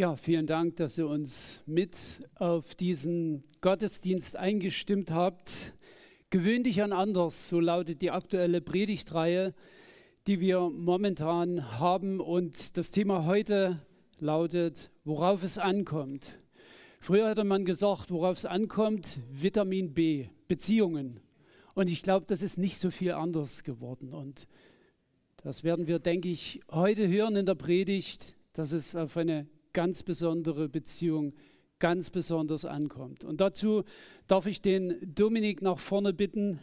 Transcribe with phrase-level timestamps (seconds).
[0.00, 5.74] Ja, vielen Dank, dass ihr uns mit auf diesen Gottesdienst eingestimmt habt.
[6.30, 9.52] Gewöhn dich an anders, so lautet die aktuelle Predigtreihe,
[10.26, 12.18] die wir momentan haben.
[12.18, 13.84] Und das Thema heute
[14.18, 16.38] lautet, worauf es ankommt.
[16.98, 21.20] Früher hatte man gesagt, worauf es ankommt, Vitamin B, Beziehungen.
[21.74, 24.14] Und ich glaube, das ist nicht so viel anders geworden.
[24.14, 24.48] Und
[25.42, 30.02] das werden wir, denke ich, heute hören in der Predigt, dass es auf eine ganz
[30.02, 31.34] besondere Beziehung
[31.78, 33.24] ganz besonders ankommt.
[33.24, 33.84] Und dazu
[34.26, 36.60] darf ich den Dominik nach vorne bitten.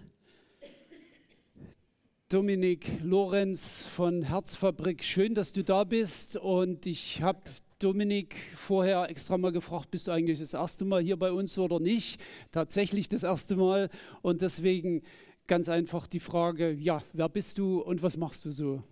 [2.30, 6.38] Dominik Lorenz von Herzfabrik, schön, dass du da bist.
[6.38, 7.42] Und ich habe
[7.80, 11.80] Dominik vorher extra mal gefragt, bist du eigentlich das erste Mal hier bei uns oder
[11.80, 12.22] nicht?
[12.52, 13.90] Tatsächlich das erste Mal.
[14.22, 15.04] Und deswegen
[15.48, 18.84] ganz einfach die Frage, ja, wer bist du und was machst du so?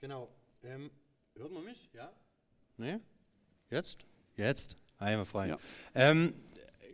[0.00, 0.28] Genau.
[0.64, 0.90] Ähm,
[1.34, 1.90] hört man mich?
[1.92, 2.10] Ja?
[2.76, 2.98] Nee?
[3.72, 4.00] Jetzt?
[4.36, 4.76] Jetzt?
[4.98, 5.48] Einwandfrei.
[5.48, 5.56] Ja.
[5.94, 6.34] Ähm,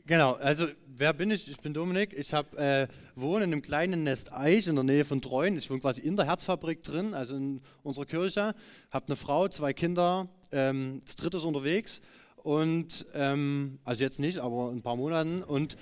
[0.07, 1.51] genau, also wer bin ich?
[1.51, 2.13] Ich bin Dominik.
[2.17, 5.59] Ich hab, äh, wohne in einem kleinen Nest Eich in der Nähe von Treuen.
[5.59, 8.55] Ich wohne quasi in der Herzfabrik drin, also in unserer Kirche.
[8.93, 10.29] Habe eine Frau, zwei Kinder.
[10.53, 12.01] Ähm, das dritte ist unterwegs.
[12.37, 15.43] Und, ähm, also jetzt nicht, aber in ein paar Monaten.
[15.43, 15.77] Und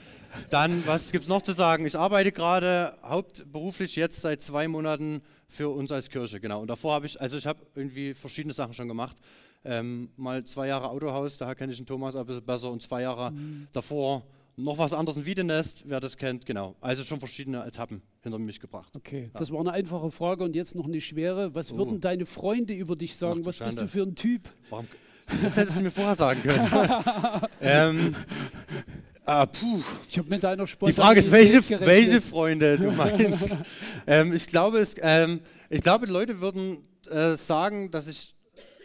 [0.49, 1.85] dann, was gibt es noch zu sagen?
[1.85, 6.63] Ich arbeite gerade hauptberuflich jetzt seit zwei Monaten für uns als Kirche, genau.
[6.63, 9.19] Und davor habe ich, also ich habe irgendwie verschiedene Sachen schon gemacht.
[9.67, 13.03] Ähm, mal zwei Jahre Autohaus, daher kenne ich den Thomas ein bisschen besser und zwei
[13.03, 13.67] Jahre mhm.
[13.73, 14.23] davor
[14.57, 16.77] noch was anderes in Wiedenest, wer das kennt, genau.
[16.81, 18.91] Also schon verschiedene Etappen hinter mich gebracht.
[18.97, 19.39] Okay, ja.
[19.39, 21.55] das war eine einfache Frage und jetzt noch eine schwere.
[21.55, 21.77] Was oh.
[21.77, 23.41] würden deine Freunde über dich sagen?
[23.43, 23.75] Ach, was Schande.
[23.75, 24.49] bist du für ein Typ?
[24.71, 24.87] Warum?
[25.43, 26.71] Das hättest du mir vorher sagen können.
[27.61, 28.15] ähm,
[29.25, 29.83] ah, puh.
[30.09, 33.57] Ich habe mit deiner Die Frage ist, welche, welche Freunde du meinst.
[34.07, 36.79] ähm, ich, glaube, es, ähm, ich glaube, Leute würden
[37.11, 38.36] äh, sagen, dass ich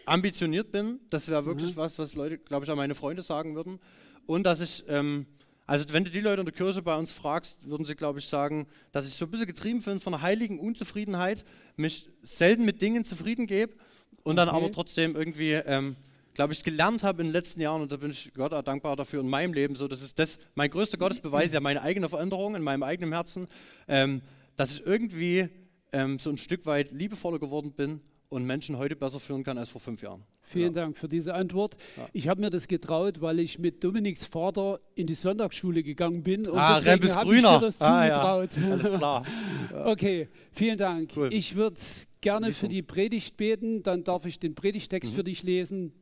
[0.06, 1.00] ambitioniert bin.
[1.10, 1.76] Das wäre wirklich mhm.
[1.76, 3.78] was, was Leute, glaube ich, an meine Freunde sagen würden.
[4.26, 5.26] Und dass ich, ähm,
[5.66, 8.26] also wenn du die Leute in der Kirche bei uns fragst, würden sie, glaube ich,
[8.26, 11.44] sagen, dass ich so ein bisschen getrieben bin von einer heiligen Unzufriedenheit,
[11.76, 13.74] mich selten mit Dingen zufrieden gebe
[14.22, 14.36] und okay.
[14.36, 15.96] dann aber trotzdem irgendwie, ähm,
[16.34, 18.96] glaube ich, gelernt habe in den letzten Jahren und da bin ich Gott auch dankbar
[18.96, 19.74] dafür in meinem Leben.
[19.74, 23.48] So, das ist das, mein größter Gottesbeweis, ja meine eigene Veränderung in meinem eigenen Herzen,
[23.88, 24.22] ähm,
[24.56, 25.48] dass ich irgendwie
[25.92, 28.00] ähm, so ein Stück weit liebevoller geworden bin
[28.32, 30.24] und Menschen heute besser führen kann als vor fünf Jahren.
[30.40, 30.82] Vielen ja.
[30.82, 31.76] Dank für diese Antwort.
[31.96, 32.08] Ja.
[32.12, 36.48] Ich habe mir das getraut, weil ich mit Dominiks Vater in die Sonntagsschule gegangen bin
[36.48, 38.50] und ah, deswegen habe ich mir das ah, zugetraut.
[38.56, 38.72] Ja.
[38.72, 39.26] Alles klar.
[39.84, 41.12] okay, vielen Dank.
[41.14, 41.32] Cool.
[41.32, 41.76] Ich würde
[42.22, 45.16] gerne für die Predigt beten, dann darf ich den Predigtext mhm.
[45.16, 45.92] für dich lesen,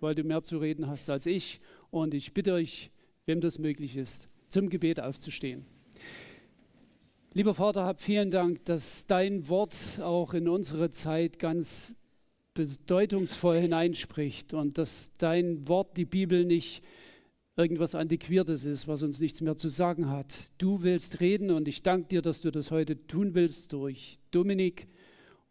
[0.00, 1.60] weil du mehr zu reden hast als ich.
[1.90, 2.90] Und ich bitte euch,
[3.26, 5.66] wem das möglich ist, zum Gebet aufzustehen.
[7.36, 11.96] Lieber Vater, hab vielen Dank, dass dein Wort auch in unsere Zeit ganz
[12.54, 16.84] bedeutungsvoll hineinspricht und dass dein Wort, die Bibel, nicht
[17.56, 20.52] irgendwas Antiquiertes ist, was uns nichts mehr zu sagen hat.
[20.58, 24.86] Du willst reden und ich danke dir, dass du das heute tun willst durch Dominik.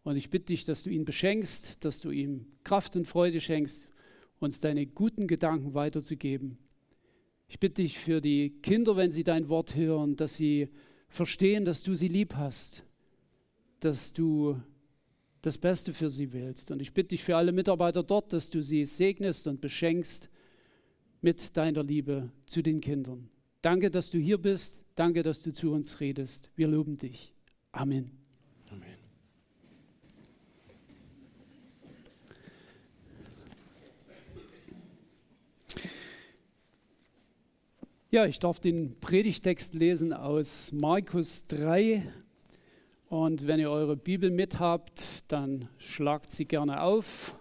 [0.03, 3.89] Und ich bitte dich, dass du ihn beschenkst, dass du ihm Kraft und Freude schenkst,
[4.39, 6.57] uns deine guten Gedanken weiterzugeben.
[7.49, 10.69] Ich bitte dich für die Kinder, wenn sie dein Wort hören, dass sie
[11.13, 12.83] verstehen, dass du sie lieb hast,
[13.79, 14.59] dass du
[15.41, 16.71] das Beste für sie willst.
[16.71, 20.29] Und ich bitte dich für alle Mitarbeiter dort, dass du sie segnest und beschenkst
[21.21, 23.29] mit deiner Liebe zu den Kindern.
[23.61, 24.83] Danke, dass du hier bist.
[24.95, 26.49] Danke, dass du zu uns redest.
[26.55, 27.33] Wir loben dich.
[27.71, 28.11] Amen.
[28.69, 29.02] Amen.
[38.13, 42.03] Ja, ich darf den Predigtext lesen aus Markus 3.
[43.09, 47.35] Und wenn ihr eure Bibel mit habt, dann schlagt sie gerne auf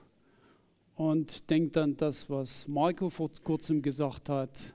[0.95, 4.75] und denkt an das, was Marco vor kurzem gesagt hat.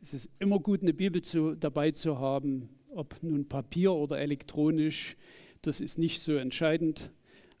[0.00, 5.16] Es ist immer gut, eine Bibel zu, dabei zu haben, ob nun Papier oder elektronisch.
[5.60, 7.10] Das ist nicht so entscheidend,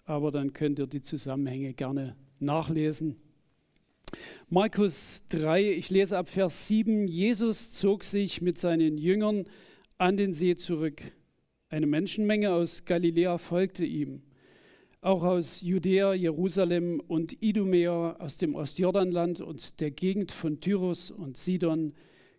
[0.04, 3.16] aber dann könnt ihr die Zusammenhänge gerne nachlesen.
[4.48, 7.06] Markus 3, ich lese ab Vers 7.
[7.06, 9.44] Jesus zog sich mit seinen Jüngern
[9.98, 11.02] an den See zurück.
[11.68, 14.22] Eine Menschenmenge aus Galiläa folgte ihm.
[15.00, 21.36] Auch aus Judäa, Jerusalem und Idumea, aus dem Ostjordanland und der Gegend von Tyrus und
[21.36, 21.94] Sidon,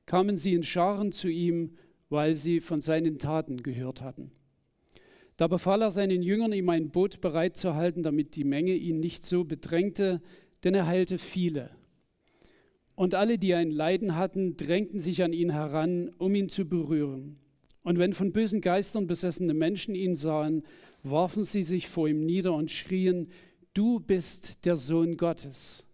[0.06, 1.72] kamen sie in Scharen zu ihm,
[2.10, 4.31] weil sie von seinen Taten gehört hatten.
[5.38, 9.44] Da befahl er seinen Jüngern, ihm ein Boot bereitzuhalten, damit die Menge ihn nicht so
[9.44, 10.22] bedrängte,
[10.63, 11.71] denn er heilte viele.
[12.95, 17.38] Und alle, die ein Leiden hatten, drängten sich an ihn heran, um ihn zu berühren.
[17.81, 20.63] Und wenn von bösen Geistern besessene Menschen ihn sahen,
[21.01, 23.30] warfen sie sich vor ihm nieder und schrien,
[23.74, 25.86] du bist der Sohn Gottes.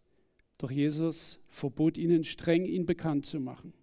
[0.57, 3.73] Doch Jesus verbot ihnen streng, ihn bekannt zu machen.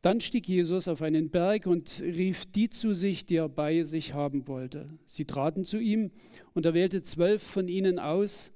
[0.00, 4.14] Dann stieg Jesus auf einen Berg und rief die zu sich, die er bei sich
[4.14, 4.88] haben wollte.
[5.06, 6.10] Sie traten zu ihm
[6.54, 8.52] und er wählte zwölf von ihnen aus,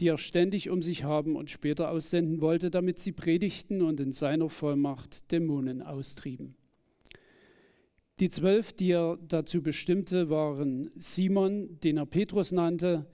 [0.00, 4.12] die er ständig um sich haben und später aussenden wollte, damit sie predigten und in
[4.12, 6.54] seiner Vollmacht Dämonen austrieben.
[8.18, 13.06] Die zwölf, die er dazu bestimmte, waren Simon, den er Petrus nannte,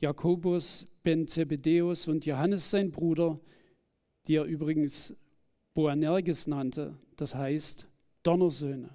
[0.00, 3.40] Jakobus, Ben Zebedeus und Johannes sein Bruder,
[4.26, 5.14] die er übrigens
[5.74, 7.86] Boanerges nannte, das heißt
[8.22, 8.90] Donnersöhne.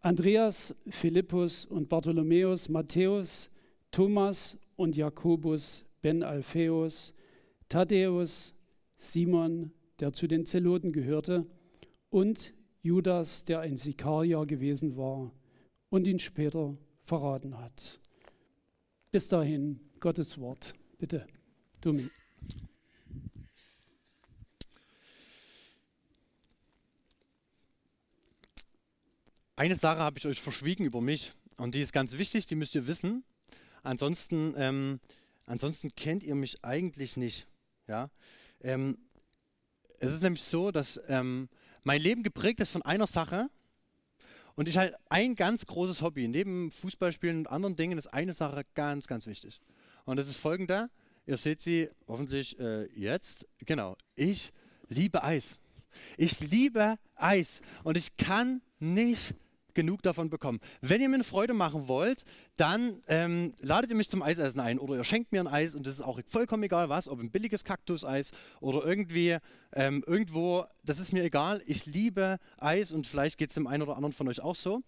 [0.00, 3.50] Andreas, Philippus und Bartholomäus, Matthäus,
[3.90, 7.14] Thomas und Jakobus, Ben Alpheus,
[7.68, 8.54] Thaddäus,
[8.96, 11.46] Simon, der zu den Zeloten gehörte,
[12.08, 12.52] und
[12.82, 15.32] Judas, der ein Sikarier gewesen war
[15.90, 18.00] und ihn später verraten hat.
[19.10, 20.74] Bis dahin Gottes Wort.
[20.98, 21.26] Bitte,
[21.80, 22.12] Dominik.
[29.56, 32.74] Eine Sache habe ich euch verschwiegen über mich und die ist ganz wichtig, die müsst
[32.74, 33.24] ihr wissen.
[33.82, 35.00] Ansonsten, ähm,
[35.46, 37.46] ansonsten kennt ihr mich eigentlich nicht.
[37.86, 38.10] Ja?
[38.60, 38.98] Ähm,
[39.98, 41.48] es ist nämlich so, dass ähm,
[41.82, 43.48] mein Leben geprägt ist von einer Sache
[44.54, 46.28] und ich halt ein ganz großes Hobby.
[46.28, 49.60] Neben Fußballspielen und anderen Dingen ist eine Sache ganz, ganz wichtig.
[50.04, 50.90] Und das ist folgender.
[51.26, 53.46] Ihr seht sie hoffentlich äh, jetzt.
[53.64, 53.96] Genau.
[54.16, 54.52] Ich
[54.88, 55.56] liebe Eis.
[56.16, 59.34] Ich liebe Eis und ich kann nicht
[59.74, 60.60] genug davon bekommen.
[60.80, 62.24] Wenn ihr mir eine Freude machen wollt,
[62.56, 65.86] dann ähm, ladet ihr mich zum Eisessen ein oder ihr schenkt mir ein Eis und
[65.86, 69.38] das ist auch vollkommen egal was, ob ein billiges Kaktuseis oder irgendwie
[69.72, 71.62] ähm, irgendwo, das ist mir egal.
[71.66, 74.82] Ich liebe Eis und vielleicht geht es dem einen oder anderen von euch auch so.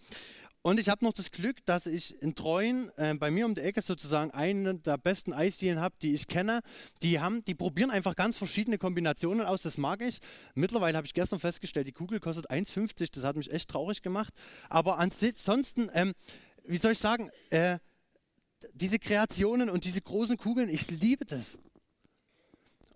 [0.64, 3.62] Und ich habe noch das Glück, dass ich in Treuen äh, bei mir um die
[3.62, 6.61] Ecke sozusagen einen der besten Eisdielen habe, die ich kenne.
[7.03, 9.62] Die haben, die probieren einfach ganz verschiedene Kombinationen aus.
[9.62, 10.20] Das mag ich.
[10.55, 13.09] Mittlerweile habe ich gestern festgestellt, die Kugel kostet 1,50.
[13.12, 14.32] Das hat mich echt traurig gemacht.
[14.69, 16.12] Aber ansonsten, ähm,
[16.64, 17.79] wie soll ich sagen, äh,
[18.73, 21.59] diese Kreationen und diese großen Kugeln, ich liebe das.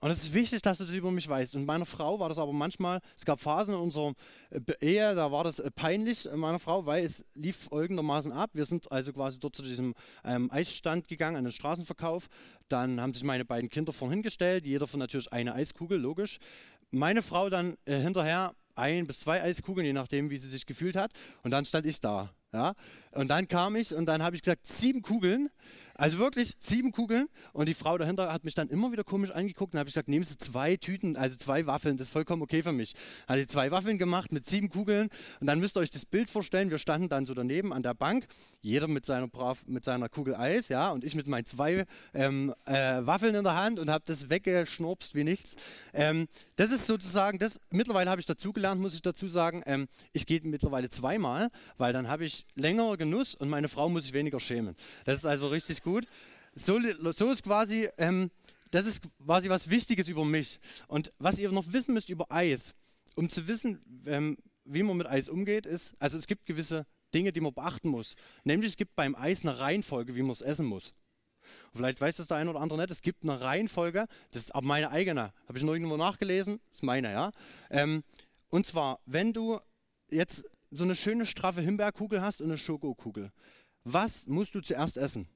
[0.07, 1.57] Und es ist wichtig, dass du das über mich weißt.
[1.57, 4.13] Und meiner Frau war das aber manchmal, es gab Phasen in unserer
[4.51, 8.51] äh, Ehe, da war das äh, peinlich äh, meiner Frau, weil es lief folgendermaßen ab.
[8.53, 9.95] Wir sind also quasi dort zu diesem
[10.25, 12.29] ähm, Eisstand gegangen, an den Straßenverkauf.
[12.69, 16.39] Dann haben sich meine beiden Kinder vorhin gestellt, jeder von natürlich eine Eiskugel, logisch.
[16.93, 20.95] Meine Frau dann äh, hinterher ein bis zwei Eiskugeln, je nachdem, wie sie sich gefühlt
[20.95, 21.11] hat.
[21.43, 22.31] Und dann stand ich da.
[22.53, 22.75] Ja?
[23.11, 25.51] Und dann kam ich und dann habe ich gesagt, sieben Kugeln.
[25.99, 27.29] Also wirklich sieben Kugeln.
[27.53, 30.25] Und die Frau dahinter hat mich dann immer wieder komisch angeguckt und habe gesagt, nehmen
[30.25, 32.95] Sie zwei Tüten, also zwei Waffeln, das ist vollkommen okay für mich.
[33.27, 35.09] Hat sie zwei Waffeln gemacht mit sieben Kugeln.
[35.41, 37.95] Und dann müsst ihr euch das Bild vorstellen, wir standen dann so daneben an der
[37.95, 38.27] Bank,
[38.61, 42.55] jeder mit seiner, brav, mit seiner Kugel Eis, ja, und ich mit meinen zwei ähm,
[42.67, 42.73] äh,
[43.07, 45.57] Waffeln in der Hand und habe das weggeschnurpst wie nichts.
[45.93, 50.27] Ähm, das ist sozusagen, das mittlerweile habe ich dazugelernt, muss ich dazu sagen, ähm, ich
[50.27, 54.41] gehe mittlerweile zweimal, weil dann habe ich längere Genuss und meine Frau muss sich weniger
[54.41, 54.77] schämen.
[55.05, 56.07] Das ist also richtig gut.
[56.55, 56.81] So,
[57.13, 58.31] so ist quasi, ähm,
[58.73, 60.59] das ist quasi was Wichtiges über mich.
[60.89, 62.75] Und was ihr noch wissen müsst über Eis,
[63.15, 67.33] um zu wissen, ähm, wie man mit Eis umgeht, ist, also es gibt gewisse Dinge,
[67.33, 68.17] die man beachten muss.
[68.43, 70.95] Nämlich es gibt beim Eis eine Reihenfolge, wie man es essen muss.
[71.73, 74.67] Vielleicht weiß das der eine oder andere nicht, es gibt eine Reihenfolge, das ist aber
[74.67, 77.31] meine eigene, habe ich noch irgendwo nachgelesen, ist meine, ja.
[77.71, 78.03] Ähm,
[78.49, 79.61] und zwar, wenn du
[80.11, 83.31] jetzt so eine schöne straffe Himbeerkugel hast und eine Schokokugel,
[83.85, 85.29] was musst du zuerst essen?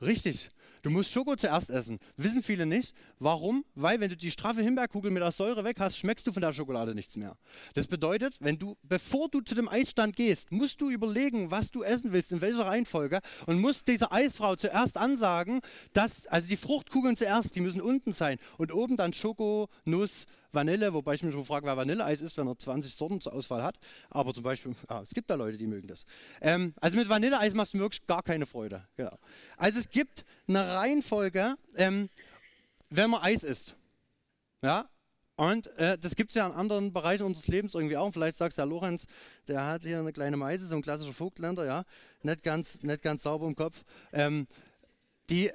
[0.00, 0.50] Richtig.
[0.82, 1.98] Du musst Schoko zuerst essen.
[2.16, 2.94] Wissen viele nicht.
[3.22, 3.66] Warum?
[3.74, 6.54] Weil wenn du die straffe Himbeerkugel mit der Säure weg hast, schmeckst du von der
[6.54, 7.36] Schokolade nichts mehr.
[7.74, 11.82] Das bedeutet, wenn du, bevor du zu dem Eisstand gehst, musst du überlegen, was du
[11.82, 15.60] essen willst, in welcher Reihenfolge und musst dieser Eisfrau zuerst ansagen,
[15.92, 20.92] dass, also die Fruchtkugeln zuerst, die müssen unten sein und oben dann Schoko, Nuss, Vanille,
[20.94, 23.76] wobei ich mich schon frage, wer Vanilleeis ist, wenn er 20 Sorten zur Auswahl hat.
[24.08, 26.04] Aber zum Beispiel, ah, es gibt da Leute, die mögen das.
[26.40, 28.86] Ähm, also mit Vanilleeis machst du wirklich gar keine Freude.
[28.96, 29.16] Genau.
[29.56, 32.08] Also es gibt eine Reihenfolge, ähm,
[32.90, 33.76] wenn man Eis isst.
[34.62, 34.88] Ja,
[35.36, 38.12] und äh, das gibt es ja in anderen Bereichen unseres Lebens irgendwie auch.
[38.12, 39.06] Vielleicht sagst du, ja, Lorenz,
[39.48, 41.84] der hat hier eine kleine Meise, so ein klassischer Vogtländer, ja,
[42.22, 43.84] nicht ganz, nicht ganz sauber im Kopf.
[44.12, 44.46] Ähm,
[45.30, 45.50] die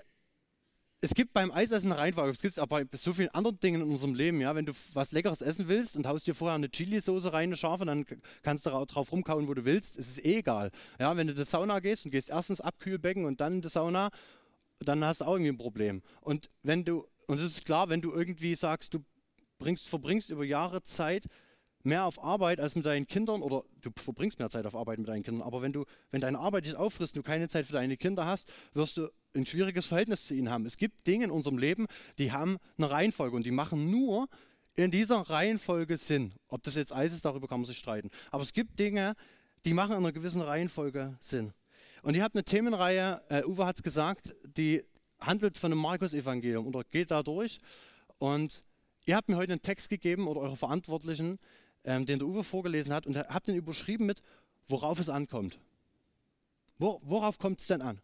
[1.01, 3.92] es gibt beim Eisessen eine Reihenfolge, es gibt aber bei so vielen anderen Dingen in
[3.92, 7.32] unserem Leben, ja, wenn du was Leckeres essen willst und haust dir vorher eine Chili-Soße
[7.32, 8.06] rein, eine scharfe, dann
[8.42, 10.72] kannst du drauf rumkauen, wo du willst, es ist eh egal.
[11.00, 13.70] Ja, wenn du in die Sauna gehst und gehst erstens Abkühlbecken und dann in die
[13.70, 14.10] Sauna,
[14.80, 16.01] dann hast du auch irgendwie ein Problem.
[16.22, 19.00] Und wenn du, und es ist klar, wenn du irgendwie sagst, du
[19.58, 21.25] bringst, verbringst über Jahre Zeit
[21.84, 25.08] mehr auf Arbeit als mit deinen Kindern oder du verbringst mehr Zeit auf Arbeit mit
[25.08, 27.74] deinen Kindern, aber wenn du, wenn deine Arbeit dich auffrisst und du keine Zeit für
[27.74, 30.65] deine Kinder hast, wirst du ein schwieriges Verhältnis zu ihnen haben.
[30.65, 31.86] Es gibt Dinge in unserem Leben,
[32.17, 34.27] die haben eine Reihenfolge und die machen nur
[34.75, 36.34] in dieser Reihenfolge Sinn.
[36.48, 38.10] Ob das jetzt Eis ist, darüber kann man sich streiten.
[38.32, 39.13] Aber es gibt Dinge,
[39.63, 41.53] die machen in einer gewissen Reihenfolge Sinn.
[42.01, 44.84] Und ihr habt eine Themenreihe, äh, Uwe hat es gesagt, die
[45.20, 47.60] handelt von dem Markus-Evangelium oder geht da durch.
[48.18, 48.62] Und
[49.06, 51.40] ihr habt mir heute einen Text gegeben oder eure Verantwortlichen,
[51.84, 54.22] ähm, den der Uwe vorgelesen hat und habt den überschrieben mit,
[54.68, 55.60] worauf es ankommt.
[56.78, 58.02] Wo, worauf kommt es denn an?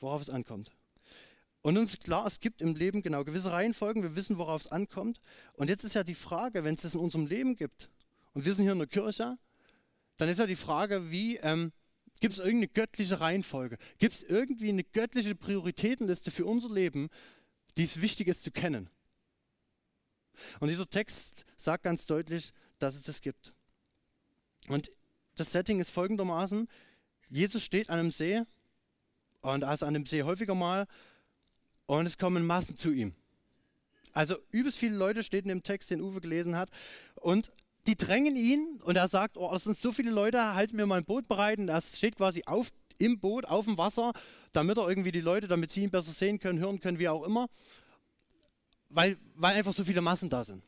[0.00, 0.70] Worauf es ankommt.
[1.62, 4.72] Und uns ist klar, es gibt im Leben genau gewisse Reihenfolgen, wir wissen, worauf es
[4.72, 5.20] ankommt.
[5.54, 7.90] Und jetzt ist ja die Frage, wenn es das in unserem Leben gibt,
[8.32, 9.36] und wir sind hier in der Kirche,
[10.16, 11.72] dann ist ja die Frage, wie ähm,
[12.20, 13.78] gibt es irgendeine göttliche Reihenfolge?
[13.98, 17.08] Gibt es irgendwie eine göttliche Prioritätenliste für unser Leben,
[17.76, 18.88] die es wichtig ist zu kennen?
[20.60, 23.52] Und dieser Text sagt ganz deutlich, dass es das gibt.
[24.68, 24.90] Und
[25.36, 26.68] das Setting ist folgendermaßen,
[27.30, 28.42] Jesus steht an einem See
[29.40, 30.86] und ist an dem See häufiger mal
[31.86, 33.14] und es kommen Massen zu ihm.
[34.12, 36.70] Also übelst viele Leute stehen in dem Text, den Uwe gelesen hat
[37.16, 37.50] und
[37.86, 40.98] die drängen ihn und er sagt, oh, das sind so viele Leute, halten mir mal
[40.98, 44.12] ein Boot bereit und er steht quasi auf, im Boot, auf dem Wasser,
[44.52, 47.24] damit er irgendwie die Leute, damit sie ihn besser sehen können, hören können, wie auch
[47.24, 47.48] immer,
[48.88, 50.62] weil, weil einfach so viele Massen da sind.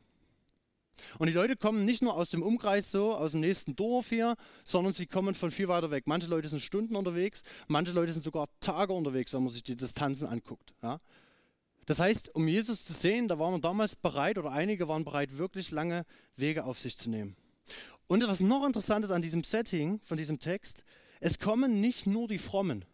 [1.18, 4.36] Und die Leute kommen nicht nur aus dem Umkreis so, aus dem nächsten Dorf hier,
[4.64, 6.04] sondern sie kommen von viel weiter weg.
[6.06, 9.76] Manche Leute sind Stunden unterwegs, manche Leute sind sogar Tage unterwegs, wenn man sich die
[9.76, 10.74] Distanzen anguckt.
[10.82, 11.00] Ja.
[11.86, 15.38] Das heißt, um Jesus zu sehen, da waren wir damals bereit oder einige waren bereit,
[15.38, 16.04] wirklich lange
[16.36, 17.36] Wege auf sich zu nehmen.
[18.06, 20.84] Und was noch interessant ist an diesem Setting von diesem Text,
[21.20, 22.84] es kommen nicht nur die Frommen.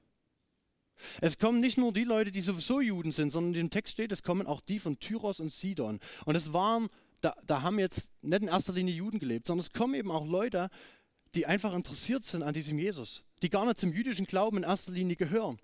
[1.21, 4.12] Es kommen nicht nur die Leute, die sowieso Juden sind, sondern in dem Text steht,
[4.12, 6.00] es kommen auch die von Tyros und Sidon.
[6.25, 6.88] Und es waren
[7.21, 10.26] da, da haben jetzt nicht in erster Linie Juden gelebt, sondern es kommen eben auch
[10.26, 10.71] Leute,
[11.35, 14.92] die einfach interessiert sind an diesem Jesus, die gar nicht zum jüdischen Glauben in erster
[14.92, 15.59] Linie gehören.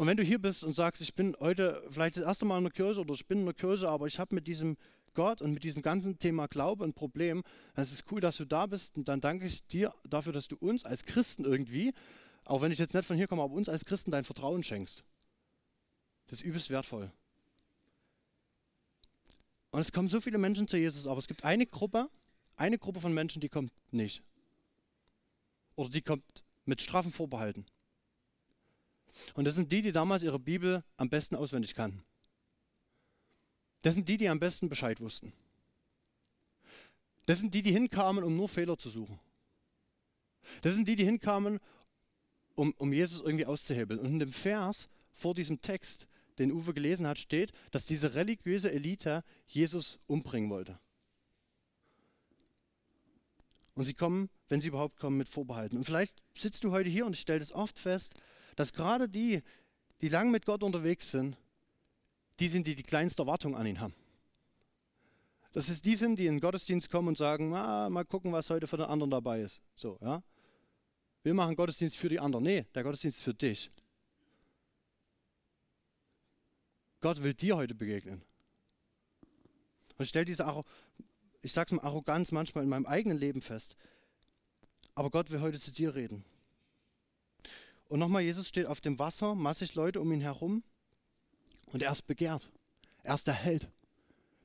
[0.00, 2.64] Und wenn du hier bist und sagst, ich bin heute vielleicht das erste Mal in
[2.64, 4.78] der Kirche oder ich bin in der Kirche, aber ich habe mit diesem
[5.12, 7.42] Gott und mit diesem ganzen Thema Glaube ein Problem,
[7.74, 10.48] dann ist es cool, dass du da bist und dann danke ich dir dafür, dass
[10.48, 11.92] du uns als Christen irgendwie,
[12.46, 15.04] auch wenn ich jetzt nicht von hier komme, aber uns als Christen dein Vertrauen schenkst.
[16.28, 17.12] Das ist übelst wertvoll.
[19.70, 22.08] Und es kommen so viele Menschen zu Jesus, aber es gibt eine Gruppe,
[22.56, 24.22] eine Gruppe von Menschen, die kommt nicht.
[25.76, 26.24] Oder die kommt
[26.64, 27.66] mit straffen Vorbehalten.
[29.34, 32.02] Und das sind die, die damals ihre Bibel am besten auswendig kannten.
[33.82, 35.32] Das sind die, die am besten Bescheid wussten.
[37.26, 39.18] Das sind die, die hinkamen, um nur Fehler zu suchen.
[40.62, 41.60] Das sind die, die hinkamen,
[42.54, 44.00] um, um Jesus irgendwie auszuhebeln.
[44.00, 48.72] Und in dem Vers vor diesem Text den Uwe gelesen hat, steht, dass diese religiöse
[48.72, 50.78] Elite Jesus umbringen wollte.
[53.74, 55.76] Und sie kommen, wenn sie überhaupt kommen, mit Vorbehalten.
[55.76, 58.14] Und vielleicht sitzt du heute hier und ich stelle das oft fest,
[58.56, 59.40] dass gerade die,
[60.00, 61.36] die lang mit Gott unterwegs sind,
[62.38, 63.94] die sind, die die kleinste Erwartung an ihn haben.
[65.52, 68.48] Das ist die sind, die in den Gottesdienst kommen und sagen, ah, mal gucken, was
[68.50, 69.60] heute für den anderen dabei ist.
[69.74, 70.22] So, ja.
[71.22, 72.44] Wir machen Gottesdienst für die anderen.
[72.44, 73.70] Nee, der Gottesdienst ist für dich.
[77.00, 78.22] Gott will dir heute begegnen.
[79.96, 80.64] Und ich stelle diese,
[81.42, 83.76] ich sag's mal, Arroganz manchmal in meinem eigenen Leben fest.
[84.94, 86.24] Aber Gott will heute zu dir reden.
[87.90, 90.62] Und nochmal, Jesus steht auf dem Wasser, massig Leute um ihn herum
[91.72, 92.48] und er ist begehrt.
[93.02, 93.68] Er ist der Held.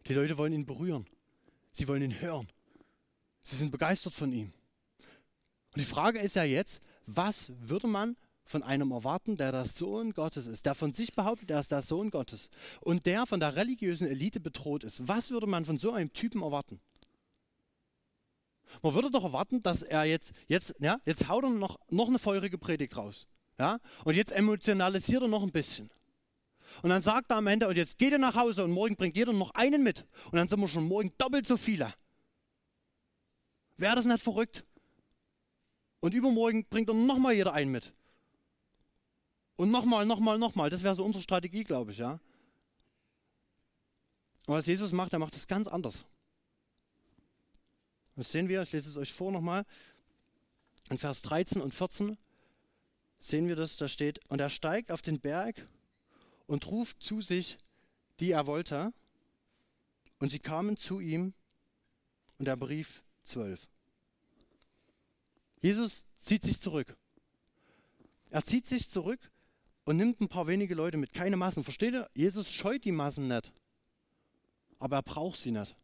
[0.08, 1.06] Die Leute wollen ihn berühren.
[1.72, 2.48] Sie wollen ihn hören.
[3.44, 4.52] Sie sind begeistert von ihm.
[5.74, 10.14] Und die Frage ist ja jetzt, was würde man von einem erwarten, der der Sohn
[10.14, 12.50] Gottes ist, der von sich behauptet, er ist der Sohn Gottes
[12.82, 15.08] und der von der religiösen Elite bedroht ist.
[15.08, 16.80] Was würde man von so einem Typen erwarten?
[18.82, 22.18] Man würde doch erwarten, dass er jetzt, jetzt, ja, jetzt haut er noch, noch eine
[22.18, 23.28] feurige Predigt raus.
[23.58, 23.80] Ja?
[24.04, 25.90] Und jetzt emotionalisiert er noch ein bisschen.
[26.82, 29.16] Und dann sagt er am Ende, und jetzt geht er nach Hause und morgen bringt
[29.16, 30.06] jeder noch einen mit.
[30.26, 31.94] Und dann sind wir schon morgen doppelt so viele.
[33.78, 34.66] Wäre das nicht verrückt?
[36.02, 37.92] Und übermorgen bringt er nochmal jeder einen mit.
[39.56, 40.70] Und nochmal, nochmal, nochmal.
[40.70, 42.20] Das wäre so unsere Strategie, glaube ich, ja.
[44.48, 46.06] Und was Jesus macht, er macht das ganz anders.
[48.16, 49.66] Das sehen wir, ich lese es euch vor nochmal.
[50.90, 52.18] In Vers 13 und 14
[53.26, 55.68] sehen wir das, da steht, und er steigt auf den Berg
[56.48, 57.58] und ruft zu sich,
[58.20, 58.94] die er wollte.
[60.20, 61.34] Und sie kamen zu ihm
[62.38, 63.68] und er berief zwölf.
[65.62, 66.96] Jesus zieht sich zurück.
[68.30, 69.20] Er zieht sich zurück
[69.86, 71.64] und nimmt ein paar wenige Leute mit, keine Massen.
[71.64, 72.10] Versteht ihr?
[72.14, 73.52] Jesus scheut die Massen nicht,
[74.78, 75.76] aber er braucht sie nicht.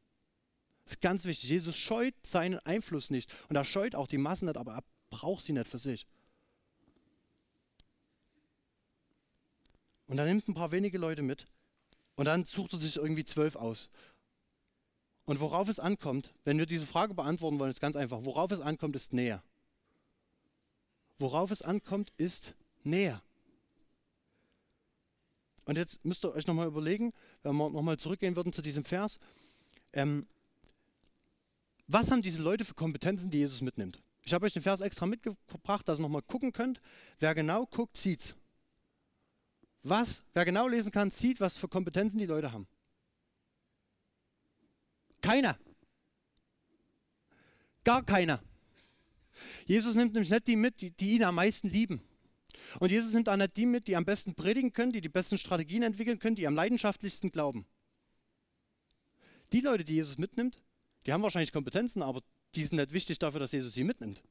[0.84, 1.50] Das ist ganz wichtig.
[1.50, 5.44] Jesus scheut seinen Einfluss nicht und er scheut auch die Massen nicht, aber er braucht
[5.44, 6.06] sie nicht für sich.
[10.12, 11.46] Und er nimmt ein paar wenige Leute mit.
[12.18, 13.90] Und dann sucht er sich irgendwie zwölf aus.
[15.24, 18.26] Und worauf es ankommt, wenn wir diese Frage beantworten wollen, ist ganz einfach.
[18.26, 19.42] Worauf es ankommt, ist Nähe.
[21.18, 23.22] Worauf es ankommt, ist Nähe.
[25.64, 27.14] Und jetzt müsst ihr euch nochmal überlegen,
[27.44, 29.18] wenn wir nochmal zurückgehen würden zu diesem Vers,
[29.94, 30.28] ähm,
[31.88, 34.02] was haben diese Leute für Kompetenzen, die Jesus mitnimmt?
[34.24, 36.82] Ich habe euch den Vers extra mitgebracht, dass ihr nochmal gucken könnt.
[37.20, 38.36] Wer genau guckt, sieht's.
[39.84, 42.68] Was, wer genau lesen kann, sieht, was für Kompetenzen die Leute haben.
[45.22, 45.58] Keiner.
[47.84, 48.42] Gar keiner.
[49.66, 52.02] Jesus nimmt nämlich nicht die mit, die, die ihn am meisten lieben.
[52.80, 55.38] Und Jesus nimmt auch nicht die mit, die am besten predigen können, die die besten
[55.38, 57.66] Strategien entwickeln können, die am leidenschaftlichsten glauben.
[59.52, 60.62] Die Leute, die Jesus mitnimmt,
[61.06, 62.22] die haben wahrscheinlich Kompetenzen, aber
[62.56, 64.22] die sind nicht wichtig dafür, dass Jesus sie mitnimmt.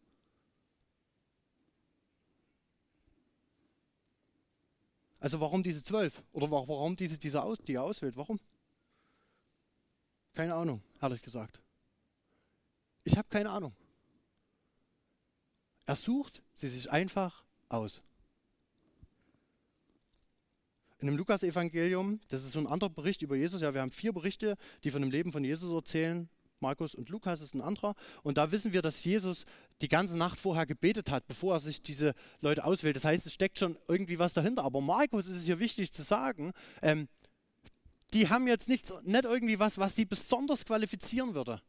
[5.21, 6.23] Also warum diese zwölf?
[6.33, 8.17] Oder warum diese, diese Aus, die er auswählt?
[8.17, 8.41] Warum?
[10.33, 11.61] Keine Ahnung, ehrlich gesagt.
[13.05, 13.75] Ich habe keine Ahnung.
[15.85, 18.00] Er sucht sie sich einfach aus.
[20.99, 23.62] In dem Lukas-Evangelium, das ist so ein anderer Bericht über Jesus.
[23.62, 26.29] Ja, wir haben vier Berichte, die von dem Leben von Jesus erzählen.
[26.61, 27.95] Markus und Lukas ist ein anderer.
[28.23, 29.45] Und da wissen wir, dass Jesus
[29.81, 32.97] die ganze Nacht vorher gebetet hat, bevor er sich diese Leute auswählt.
[32.97, 34.64] Das heißt, es steckt schon irgendwie was dahinter.
[34.64, 36.52] Aber Markus ist es hier wichtig zu sagen,
[36.83, 37.09] ähm,
[38.12, 41.62] die haben jetzt nichts, nicht irgendwie was, was sie besonders qualifizieren würde.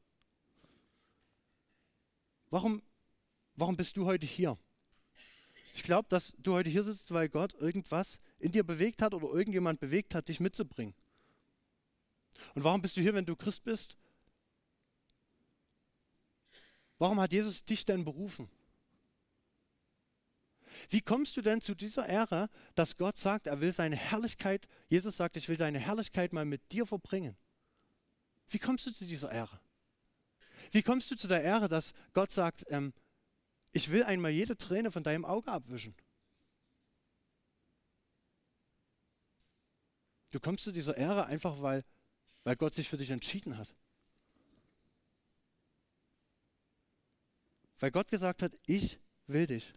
[2.49, 2.81] Warum,
[3.55, 4.57] warum bist du heute hier?
[5.73, 9.27] Ich glaube, dass du heute hier sitzt, weil Gott irgendwas in dir bewegt hat oder
[9.27, 10.93] irgendjemand bewegt hat, dich mitzubringen.
[12.55, 13.95] Und warum bist du hier, wenn du Christ bist?
[17.01, 18.47] Warum hat Jesus dich denn berufen?
[20.89, 25.17] Wie kommst du denn zu dieser Ehre, dass Gott sagt, er will seine Herrlichkeit, Jesus
[25.17, 27.35] sagt, ich will deine Herrlichkeit mal mit dir verbringen?
[28.49, 29.59] Wie kommst du zu dieser Ehre?
[30.69, 32.93] Wie kommst du zu der Ehre, dass Gott sagt, ähm,
[33.71, 35.95] ich will einmal jede Träne von deinem Auge abwischen?
[40.29, 41.83] Du kommst zu dieser Ehre einfach, weil,
[42.43, 43.73] weil Gott sich für dich entschieden hat.
[47.81, 49.73] Weil Gott gesagt hat, ich will dich.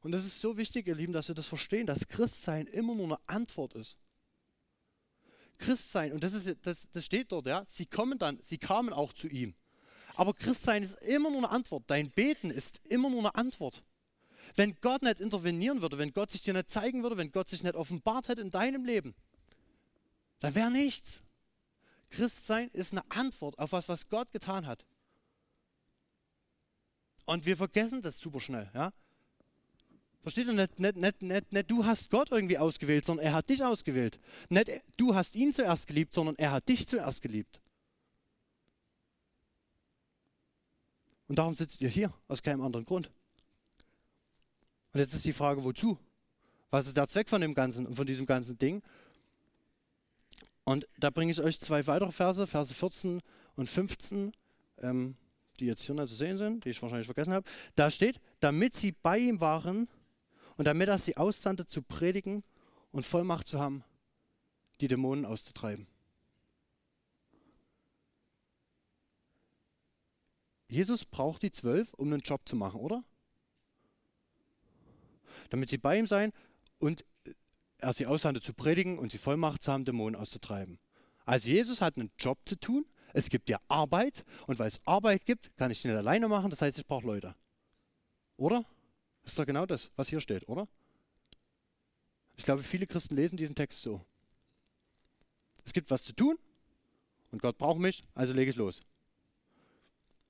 [0.00, 3.06] Und das ist so wichtig, ihr Lieben, dass wir das verstehen, dass Christsein immer nur
[3.06, 3.98] eine Antwort ist.
[5.58, 9.12] Christsein, und das, ist, das, das steht dort, ja, sie kommen dann, sie kamen auch
[9.12, 9.54] zu ihm.
[10.14, 11.84] Aber Christsein ist immer nur eine Antwort.
[11.88, 13.82] Dein Beten ist immer nur eine Antwort.
[14.54, 17.62] Wenn Gott nicht intervenieren würde, wenn Gott sich dir nicht zeigen würde, wenn Gott sich
[17.62, 19.14] nicht offenbart hätte in deinem Leben,
[20.40, 21.20] dann wäre nichts.
[22.08, 24.87] Christsein ist eine Antwort auf was, was Gott getan hat.
[27.28, 28.70] Und wir vergessen das super schnell.
[28.72, 28.90] Ja?
[30.22, 30.54] Versteht ihr?
[30.54, 34.18] Nicht, nicht, nicht, nicht, nicht du hast Gott irgendwie ausgewählt, sondern er hat dich ausgewählt.
[34.48, 37.60] Nicht du hast ihn zuerst geliebt, sondern er hat dich zuerst geliebt.
[41.26, 43.10] Und darum sitzt ihr hier, aus keinem anderen Grund.
[44.94, 45.98] Und jetzt ist die Frage, wozu?
[46.70, 48.82] Was ist der Zweck von dem Ganzen von diesem ganzen Ding?
[50.64, 53.20] Und da bringe ich euch zwei weitere Verse, Verse 14
[53.54, 54.32] und 15,
[54.78, 55.14] ähm,
[55.60, 57.48] die jetzt hier nicht zu sehen sind, die ich wahrscheinlich vergessen habe.
[57.74, 59.88] Da steht, damit sie bei ihm waren
[60.56, 62.44] und damit er sie aussandte zu predigen
[62.92, 63.84] und Vollmacht zu haben,
[64.80, 65.86] die Dämonen auszutreiben.
[70.70, 73.02] Jesus braucht die zwölf, um einen Job zu machen, oder?
[75.50, 76.32] Damit sie bei ihm sein
[76.78, 77.04] und
[77.78, 80.78] er sie aussandte zu predigen und sie Vollmacht zu haben, Dämonen auszutreiben.
[81.24, 82.86] Also Jesus hat einen Job zu tun,
[83.18, 86.50] es gibt ja Arbeit und weil es Arbeit gibt, kann ich sie nicht alleine machen,
[86.50, 87.34] das heißt, ich brauche Leute.
[88.36, 88.64] Oder?
[89.22, 90.68] Das ist doch genau das, was hier steht, oder?
[92.36, 94.04] Ich glaube, viele Christen lesen diesen Text so.
[95.64, 96.38] Es gibt was zu tun
[97.32, 98.80] und Gott braucht mich, also lege ich los.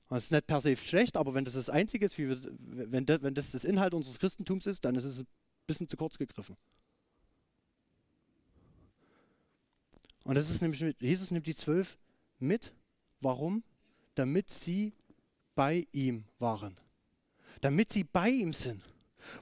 [0.08, 3.20] Das ist nicht per se schlecht, aber wenn das das Einzige ist, wir, wenn, das,
[3.20, 5.26] wenn das das Inhalt unseres Christentums ist, dann ist es ein
[5.66, 6.56] bisschen zu kurz gegriffen.
[10.24, 11.98] Und das ist nämlich, Jesus nimmt die zwölf
[12.38, 12.72] mit.
[13.20, 13.62] Warum?
[14.14, 14.92] Damit sie
[15.54, 16.76] bei ihm waren
[17.60, 18.82] damit sie bei ihm sind.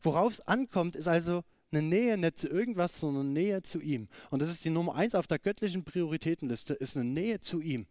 [0.03, 4.09] Worauf es ankommt, ist also eine Nähe nicht zu irgendwas, sondern eine Nähe zu ihm.
[4.31, 7.87] Und das ist die Nummer eins auf der göttlichen Prioritätenliste, ist eine Nähe zu ihm.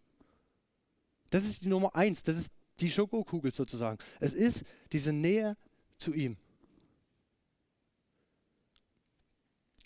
[1.30, 3.98] Das ist die Nummer eins, das ist die Schokokugel sozusagen.
[4.20, 5.58] Es ist diese Nähe
[5.98, 6.38] zu ihm.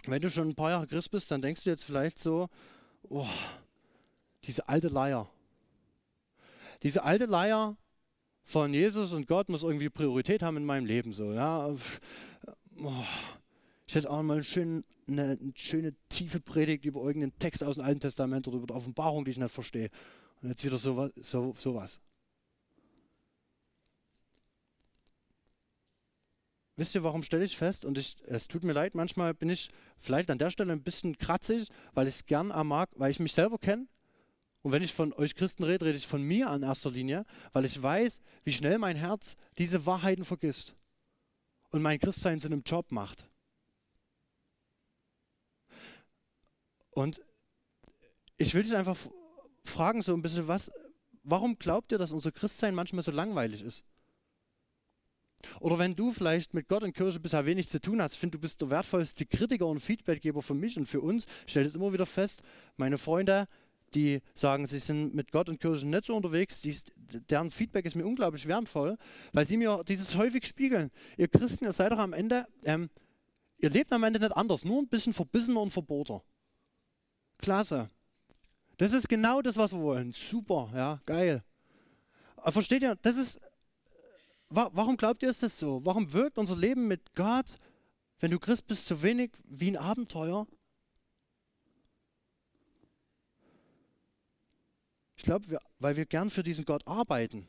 [0.05, 2.49] Wenn du schon ein paar Jahre Christ bist, dann denkst du jetzt vielleicht so,
[3.03, 3.27] oh,
[4.45, 5.29] diese alte Leier.
[6.83, 7.77] Diese alte Leier,
[8.49, 11.13] von Jesus und Gott muss irgendwie Priorität haben in meinem Leben.
[11.13, 11.71] So, ja.
[13.85, 17.75] Ich hätte auch mal einen schönen, eine, eine, schöne tiefe Predigt über irgendeinen Text aus
[17.75, 19.91] dem Alten Testament oder über die Offenbarung, die ich nicht verstehe.
[20.41, 21.11] Und jetzt wieder sowas.
[21.21, 22.01] So, sowas.
[26.75, 27.85] Wisst ihr, warum stelle ich fest?
[27.85, 31.15] Und ich, es tut mir leid, manchmal bin ich vielleicht an der Stelle ein bisschen
[31.19, 33.85] kratzig, weil ich es gern mag, weil ich mich selber kenne.
[34.62, 37.65] Und wenn ich von euch Christen rede, rede ich von mir in erster Linie, weil
[37.65, 40.76] ich weiß, wie schnell mein Herz diese Wahrheiten vergisst
[41.72, 43.26] und mein Christsein zu einem Job macht.
[46.91, 47.22] Und
[48.38, 48.98] ich will dich einfach
[49.63, 50.72] fragen, so ein bisschen, was,
[51.24, 53.84] warum glaubt ihr, dass unser Christsein manchmal so langweilig ist?
[55.62, 58.41] Oder wenn du vielleicht mit Gott und Kirche bisher wenig zu tun hast, finde du
[58.41, 61.26] bist der wertvollste Kritiker und Feedbackgeber für mich und für uns.
[61.45, 62.43] Ich stelle es immer wieder fest,
[62.76, 63.48] meine Freunde,
[63.95, 66.75] die sagen, sie sind mit Gott und Kirche nicht so unterwegs, die,
[67.30, 68.97] deren Feedback ist mir unglaublich wertvoll,
[69.34, 70.91] weil sie mir dieses häufig spiegeln.
[71.17, 72.89] Ihr Christen, ihr seid doch am Ende, ähm,
[73.58, 76.23] ihr lebt am Ende nicht anders, nur ein bisschen verbissener und verboter.
[77.38, 77.89] Klasse.
[78.78, 80.13] Das ist genau das, was wir wollen.
[80.13, 81.43] Super, ja, geil.
[82.52, 83.41] Versteht ihr, das ist
[84.49, 85.86] warum glaubt ihr, ist das so?
[85.86, 87.54] Warum wirkt unser Leben mit Gott,
[88.19, 90.47] wenn du Christ bist, so wenig wie ein Abenteuer?
[95.19, 97.45] Ich glaube, weil wir gern für diesen Gott arbeiten,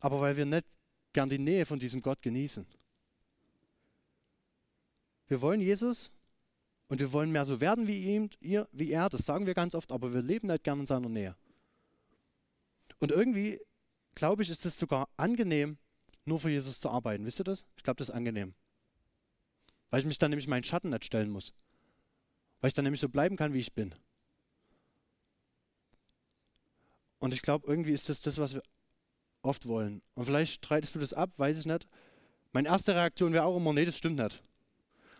[0.00, 0.66] aber weil wir nicht
[1.14, 2.66] gern die Nähe von diesem Gott genießen.
[5.28, 6.10] Wir wollen Jesus
[6.88, 9.74] und wir wollen mehr so werden wie, ihm, ihr, wie er, das sagen wir ganz
[9.74, 11.34] oft, aber wir leben nicht gern in seiner Nähe.
[12.98, 13.58] Und irgendwie
[14.14, 15.78] glaube ich, ist es sogar angenehm,
[16.26, 17.24] nur für Jesus zu arbeiten.
[17.24, 17.64] Wisst ihr das?
[17.78, 18.52] Ich glaube, das ist angenehm.
[19.88, 21.54] Weil ich mich dann nämlich meinen Schatten nicht stellen muss.
[22.60, 23.94] Weil ich dann nämlich so bleiben kann, wie ich bin.
[27.24, 28.62] Und ich glaube, irgendwie ist das das, was wir
[29.40, 30.02] oft wollen.
[30.12, 31.86] Und vielleicht streitest du das ab, weiß ich nicht.
[32.52, 34.42] Meine erste Reaktion wäre auch immer, nee, das stimmt nicht.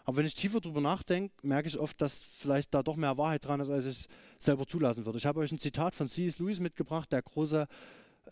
[0.05, 3.47] Aber wenn ich tiefer drüber nachdenke, merke ich oft, dass vielleicht da doch mehr Wahrheit
[3.47, 5.17] dran ist, als ich es selber zulassen würde.
[5.17, 6.39] Ich habe euch ein Zitat von C.S.
[6.39, 7.67] Lewis mitgebracht, der große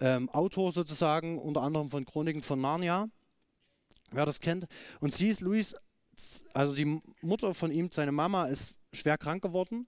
[0.01, 3.09] ähm, Autor sozusagen, unter anderem von Chroniken von Narnia,
[4.11, 4.67] wer das kennt.
[5.01, 5.75] Und ist Louis,
[6.53, 9.87] also die Mutter von ihm, seine Mama, ist schwer krank geworden.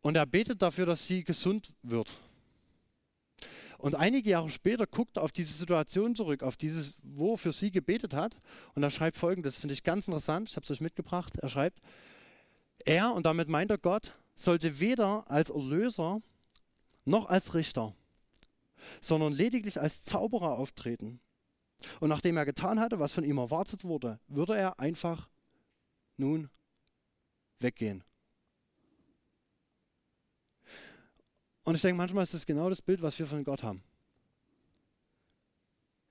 [0.00, 2.10] Und er betet dafür, dass sie gesund wird.
[3.80, 7.52] Und einige Jahre später guckt er auf diese Situation zurück, auf dieses, wo er für
[7.52, 8.36] sie gebetet hat.
[8.74, 11.38] Und er schreibt folgendes, finde ich ganz interessant, ich habe es euch mitgebracht.
[11.38, 11.80] Er schreibt,
[12.84, 16.20] er, und damit meint er Gott, sollte weder als Erlöser
[17.04, 17.94] noch als Richter
[19.00, 21.20] sondern lediglich als Zauberer auftreten.
[22.00, 25.28] Und nachdem er getan hatte, was von ihm erwartet wurde, würde er einfach
[26.16, 26.50] nun
[27.58, 28.04] weggehen.
[31.70, 33.80] Und ich denke, manchmal ist das genau das Bild, was wir von Gott haben.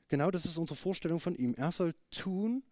[0.08, 1.54] Genau das ist unsere Vorstellung von ihm.
[1.56, 2.64] Er soll tun,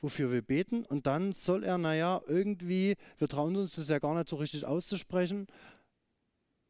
[0.00, 4.14] wofür wir beten, und dann soll er, naja, irgendwie, wir trauen uns das ja gar
[4.14, 5.48] nicht so richtig auszusprechen,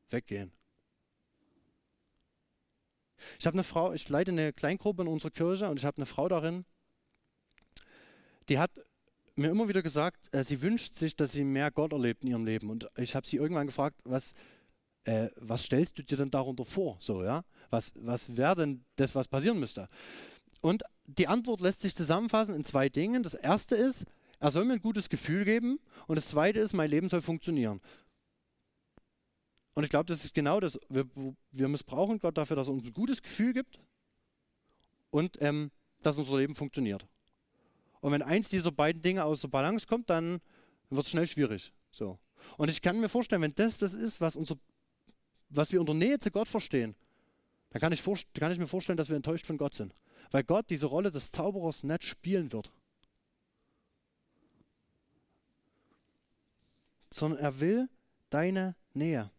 [0.09, 0.51] weggehen.
[3.39, 6.07] Ich habe eine Frau, ich leite eine Kleingruppe in unserer Kirche und ich habe eine
[6.07, 6.65] Frau darin,
[8.49, 8.71] die hat
[9.37, 12.47] mir immer wieder gesagt, äh, sie wünscht sich, dass sie mehr Gott erlebt in ihrem
[12.47, 12.71] Leben.
[12.71, 14.33] Und ich habe sie irgendwann gefragt, was,
[15.05, 16.97] äh, was stellst du dir denn darunter vor?
[16.99, 17.45] So, ja?
[17.71, 19.87] Was, was wäre denn das, was passieren müsste?
[20.61, 23.23] Und die Antwort lässt sich zusammenfassen in zwei Dingen.
[23.23, 24.05] Das erste ist,
[24.39, 25.79] er soll mir ein gutes Gefühl geben.
[26.07, 27.81] Und das zweite ist, mein Leben soll funktionieren.
[29.75, 30.79] Und ich glaube, das ist genau das.
[30.89, 31.07] Wir,
[31.53, 33.79] wir, missbrauchen Gott dafür, dass er uns ein gutes Gefühl gibt
[35.11, 35.71] und ähm,
[36.03, 37.07] dass unser Leben funktioniert.
[38.01, 40.41] Und wenn eins dieser beiden Dinge aus der Balance kommt, dann
[40.89, 41.73] wird es schnell schwierig.
[41.93, 42.19] So.
[42.57, 44.57] Und ich kann mir vorstellen, wenn das das ist, was, unser,
[45.51, 46.95] was wir unter Nähe zu Gott verstehen,
[47.71, 48.03] dann kann ich,
[48.35, 49.95] kann ich mir vorstellen, dass wir enttäuscht von Gott sind.
[50.31, 52.71] Weil Gott diese Rolle des Zauberers nicht spielen wird.
[57.13, 57.89] Sondern er will
[58.29, 59.31] deine Nähe.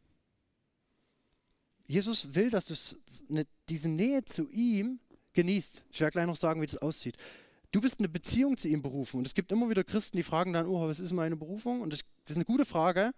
[1.88, 5.00] Jesus will, dass du ne, diese Nähe zu ihm
[5.34, 5.86] genießt.
[5.91, 7.17] Ich werde gleich noch sagen, wie das aussieht.
[7.71, 9.17] Du bist eine Beziehung zu ihm berufen.
[9.17, 11.82] Und es gibt immer wieder Christen, die fragen dann, oh, was ist meine Berufung?
[11.82, 13.13] Und das, das ist eine gute Frage.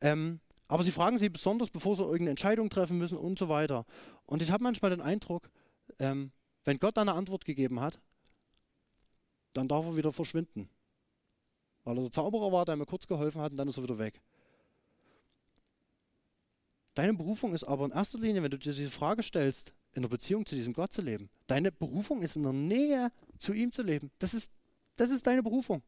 [0.00, 0.40] Ähm,
[0.72, 3.84] aber sie fragen sie besonders, bevor sie irgendeine Entscheidung treffen müssen und so weiter.
[4.24, 5.50] Und ich habe manchmal den Eindruck,
[5.98, 6.32] ähm,
[6.64, 8.00] wenn Gott eine Antwort gegeben hat,
[9.52, 10.70] dann darf er wieder verschwinden.
[11.84, 13.98] Weil er der Zauberer war, der mir kurz geholfen hat und dann ist er wieder
[13.98, 14.22] weg.
[16.94, 20.08] Deine Berufung ist aber in erster Linie, wenn du dir diese Frage stellst, in der
[20.08, 21.28] Beziehung zu diesem Gott zu leben.
[21.48, 24.10] Deine Berufung ist in der Nähe zu ihm zu leben.
[24.20, 24.52] Das ist,
[24.96, 25.82] das ist deine Berufung.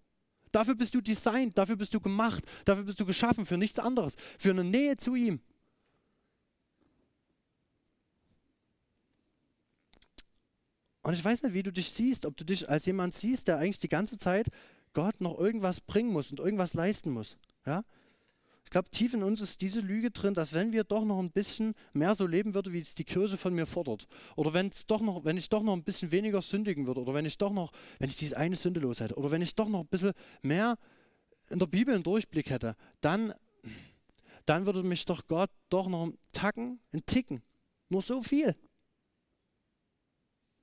[0.54, 4.14] Dafür bist du designt, dafür bist du gemacht, dafür bist du geschaffen, für nichts anderes,
[4.38, 5.40] für eine Nähe zu ihm.
[11.02, 13.58] Und ich weiß nicht, wie du dich siehst, ob du dich als jemand siehst, der
[13.58, 14.46] eigentlich die ganze Zeit
[14.92, 17.36] Gott noch irgendwas bringen muss und irgendwas leisten muss.
[17.66, 17.82] Ja?
[18.64, 21.30] Ich glaube, tief in uns ist diese Lüge drin, dass wenn wir doch noch ein
[21.30, 24.86] bisschen mehr so leben würden, wie es die Kirche von mir fordert, oder wenn es
[24.86, 27.52] doch noch, wenn ich doch noch ein bisschen weniger sündigen würde, oder wenn ich doch
[27.52, 30.12] noch, wenn ich diese eine Sünde los hätte, oder wenn ich doch noch ein bisschen
[30.42, 30.76] mehr
[31.50, 33.32] in der Bibel einen Durchblick hätte, dann,
[34.46, 37.42] dann würde mich doch Gott doch noch einen Tacken, einen Ticken,
[37.88, 38.56] nur so viel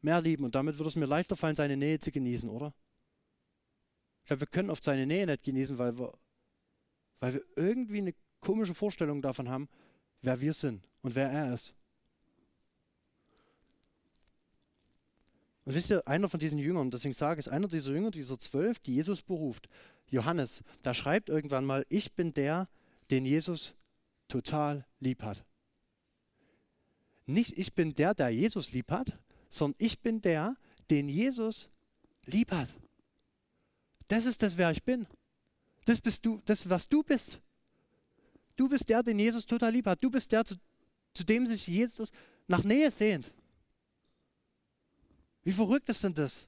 [0.02, 0.44] mehr lieben.
[0.44, 2.74] Und damit würde es mir leichter fallen, seine Nähe zu genießen, oder?
[4.24, 6.14] Ich glaube, wir können oft seine Nähe nicht genießen, weil wir
[7.22, 9.70] weil wir irgendwie eine komische Vorstellung davon haben,
[10.22, 11.74] wer wir sind und wer er ist.
[15.64, 18.80] Und wisst ihr, einer von diesen Jüngern, deswegen sage ich, einer dieser Jünger, dieser zwölf,
[18.80, 19.70] die Jesus beruft,
[20.10, 22.68] Johannes, da schreibt irgendwann mal, ich bin der,
[23.12, 23.76] den Jesus
[24.28, 25.46] total lieb hat.
[27.28, 29.14] Nicht ich bin der, der Jesus lieb hat,
[29.50, 30.56] sondern ich bin der,
[30.90, 31.70] den Jesus
[32.26, 32.76] lieb hat.
[34.08, 35.08] Das ist das, wer ich bin.
[35.86, 37.41] Das bist du, das, was du bist.
[38.56, 40.04] Du bist der, den Jesus total lieb hat.
[40.04, 40.56] Du bist der, zu,
[41.13, 42.12] zu dem sich Jesus
[42.48, 43.34] nach Nähe sehnt.
[45.44, 46.46] Wie verrückt ist denn das?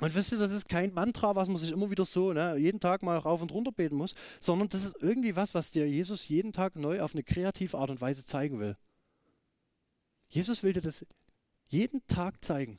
[0.00, 2.78] Und wisst ihr, das ist kein Mantra, was man sich immer wieder so ne, jeden
[2.78, 6.28] Tag mal rauf und runter beten muss, sondern das ist irgendwie was, was dir Jesus
[6.28, 8.76] jeden Tag neu auf eine kreative Art und Weise zeigen will.
[10.28, 11.04] Jesus will dir das
[11.66, 12.78] jeden Tag zeigen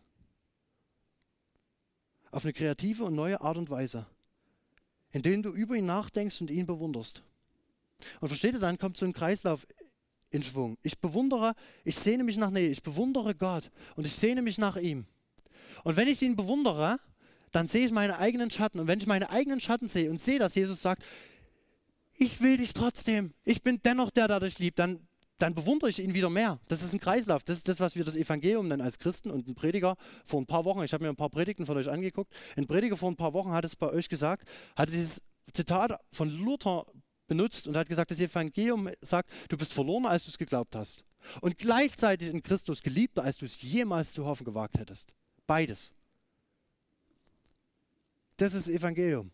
[2.31, 4.05] auf eine kreative und neue Art und Weise,
[5.11, 7.23] indem du über ihn nachdenkst und ihn bewunderst.
[8.21, 9.67] Und versteht ihr, dann kommt so ein Kreislauf
[10.31, 10.77] in Schwung.
[10.83, 14.77] Ich bewundere, ich sehne mich nach Nähe, ich bewundere Gott und ich sehne mich nach
[14.77, 15.05] ihm.
[15.83, 16.99] Und wenn ich ihn bewundere,
[17.51, 18.79] dann sehe ich meine eigenen Schatten.
[18.79, 21.03] Und wenn ich meine eigenen Schatten sehe und sehe, dass Jesus sagt,
[22.15, 25.07] ich will dich trotzdem, ich bin dennoch der, der dich liebt, dann
[25.39, 26.59] dann bewundere ich ihn wieder mehr.
[26.67, 27.43] Das ist ein Kreislauf.
[27.43, 29.31] Das ist das, was wir das Evangelium nennen als Christen.
[29.31, 31.89] Und ein Prediger vor ein paar Wochen, ich habe mir ein paar Predigten von euch
[31.89, 35.21] angeguckt, ein Prediger vor ein paar Wochen hat es bei euch gesagt, hat dieses
[35.53, 36.85] Zitat von Luther
[37.27, 41.05] benutzt und hat gesagt, das Evangelium sagt, du bist verlorener, als du es geglaubt hast.
[41.41, 45.13] Und gleichzeitig in Christus geliebter, als du es jemals zu hoffen gewagt hättest.
[45.47, 45.93] Beides.
[48.37, 49.31] Das ist Evangelium.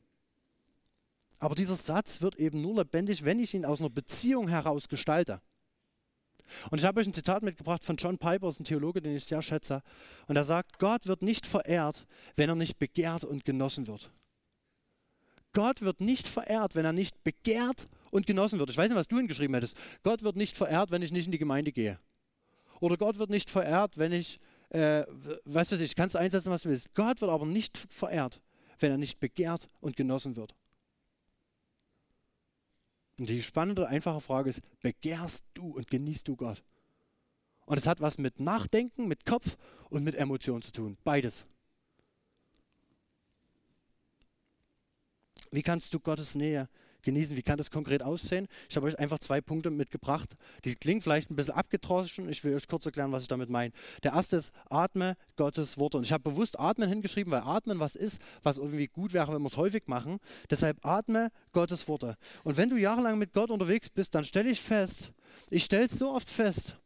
[1.39, 5.41] Aber dieser Satz wird eben nur lebendig, wenn ich ihn aus einer Beziehung heraus gestalte.
[6.69, 9.41] Und ich habe euch ein Zitat mitgebracht von John Piper, ein Theologe, den ich sehr
[9.41, 9.81] schätze.
[10.27, 12.05] Und er sagt, Gott wird nicht verehrt,
[12.35, 14.11] wenn er nicht begehrt und genossen wird.
[15.53, 18.69] Gott wird nicht verehrt, wenn er nicht begehrt und genossen wird.
[18.69, 19.77] Ich weiß nicht, was du hingeschrieben hättest.
[20.03, 21.97] Gott wird nicht verehrt, wenn ich nicht in die Gemeinde gehe.
[22.81, 25.03] Oder Gott wird nicht verehrt, wenn ich, äh,
[25.45, 26.93] was weiß ich, kannst du einsetzen, was du willst.
[26.93, 28.41] Gott wird aber nicht verehrt,
[28.79, 30.53] wenn er nicht begehrt und genossen wird.
[33.17, 36.63] Und die spannende, einfache Frage ist, begehrst du und genießt du Gott?
[37.65, 39.57] Und es hat was mit Nachdenken, mit Kopf
[39.89, 40.97] und mit Emotionen zu tun.
[41.03, 41.45] Beides.
[45.51, 46.67] Wie kannst du Gottes Nähe
[47.05, 47.37] genießen.
[47.37, 48.47] Wie kann das konkret aussehen?
[48.69, 50.35] Ich habe euch einfach zwei Punkte mitgebracht.
[50.65, 52.27] Die klingen vielleicht ein bisschen abgedroschen.
[52.29, 53.71] Ich will euch kurz erklären, was ich damit meine.
[54.03, 55.97] Der erste ist, atme Gottes Worte.
[55.97, 59.41] Und ich habe bewusst atmen hingeschrieben, weil atmen was ist, was irgendwie gut wäre, wenn
[59.41, 60.19] wir es häufig machen.
[60.49, 62.17] Deshalb atme Gottes Worte.
[62.43, 65.11] Und wenn du jahrelang mit Gott unterwegs bist, dann stelle ich fest,
[65.49, 66.77] ich stelle es so oft fest,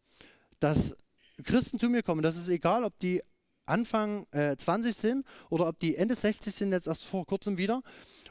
[0.60, 0.95] dass
[1.43, 2.21] Christen zu mir kommen.
[2.21, 3.21] Das ist egal, ob die
[3.69, 7.82] Anfang äh, 20 sind oder ob die Ende 60 sind, jetzt erst vor kurzem wieder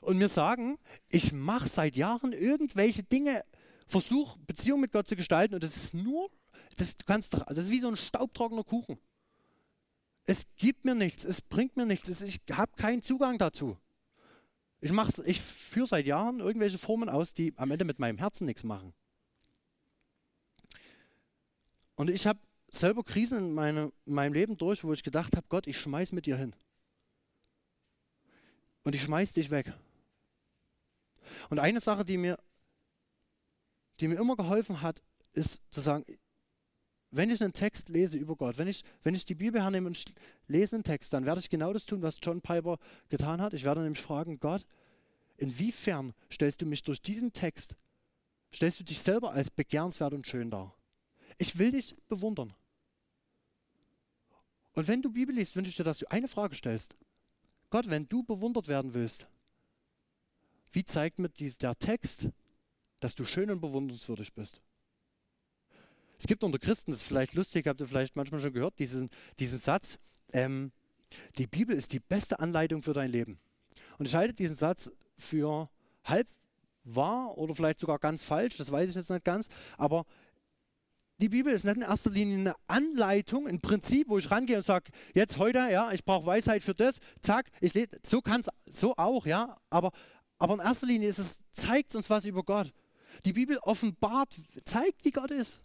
[0.02, 3.44] und mir sagen, ich mache seit Jahren irgendwelche Dinge,
[3.86, 6.30] versuche Beziehung mit Gott zu gestalten und das ist nur,
[6.76, 8.98] das, du kannst, das ist wie so ein staubtrockener Kuchen.
[10.24, 13.76] Es gibt mir nichts, es bringt mir nichts, es, ich habe keinen Zugang dazu.
[14.80, 14.92] Ich,
[15.24, 18.92] ich führe seit Jahren irgendwelche Formen aus, die am Ende mit meinem Herzen nichts machen.
[21.96, 22.38] Und ich habe
[22.70, 26.12] selber Krisen in, meine, in meinem Leben durch, wo ich gedacht habe, Gott, ich schmeiß
[26.12, 26.54] mit dir hin.
[28.84, 29.72] Und ich schmeiß dich weg.
[31.50, 32.38] Und eine Sache, die mir,
[34.00, 36.04] die mir immer geholfen hat, ist zu sagen,
[37.10, 40.04] wenn ich einen Text lese über Gott, wenn ich, wenn ich die Bibel hernehme und
[40.46, 43.54] lese einen Text, dann werde ich genau das tun, was John Piper getan hat.
[43.54, 44.66] Ich werde nämlich fragen, Gott,
[45.38, 47.76] inwiefern stellst du mich durch diesen Text,
[48.54, 50.74] stellst du dich selber als begehrenswert und schön dar?
[51.38, 52.52] Ich will dich bewundern.
[54.74, 56.96] Und wenn du Bibel liest, wünsche ich dir, dass du eine Frage stellst.
[57.70, 59.28] Gott, wenn du bewundert werden willst,
[60.72, 62.28] wie zeigt mir der Text,
[63.00, 64.60] dass du schön und bewundernswürdig bist?
[66.18, 69.08] Es gibt unter Christen, das ist vielleicht lustig, habt ihr vielleicht manchmal schon gehört, diesen,
[69.38, 69.98] diesen Satz,
[70.32, 70.72] ähm,
[71.38, 73.38] die Bibel ist die beste Anleitung für dein Leben.
[73.98, 75.70] Und ich halte diesen Satz für
[76.04, 76.26] halb
[76.84, 80.04] wahr oder vielleicht sogar ganz falsch, das weiß ich jetzt nicht ganz, aber
[81.20, 84.64] die Bibel ist nicht in erster Linie eine Anleitung, ein Prinzip, wo ich rangehe und
[84.64, 88.48] sage, jetzt heute, ja, ich brauche Weisheit für das, zack, ich lese, so kann es,
[88.72, 89.90] so auch, ja, aber,
[90.38, 92.72] aber in erster Linie ist es, zeigt uns was über Gott.
[93.24, 95.60] Die Bibel offenbart, zeigt, wie Gott ist.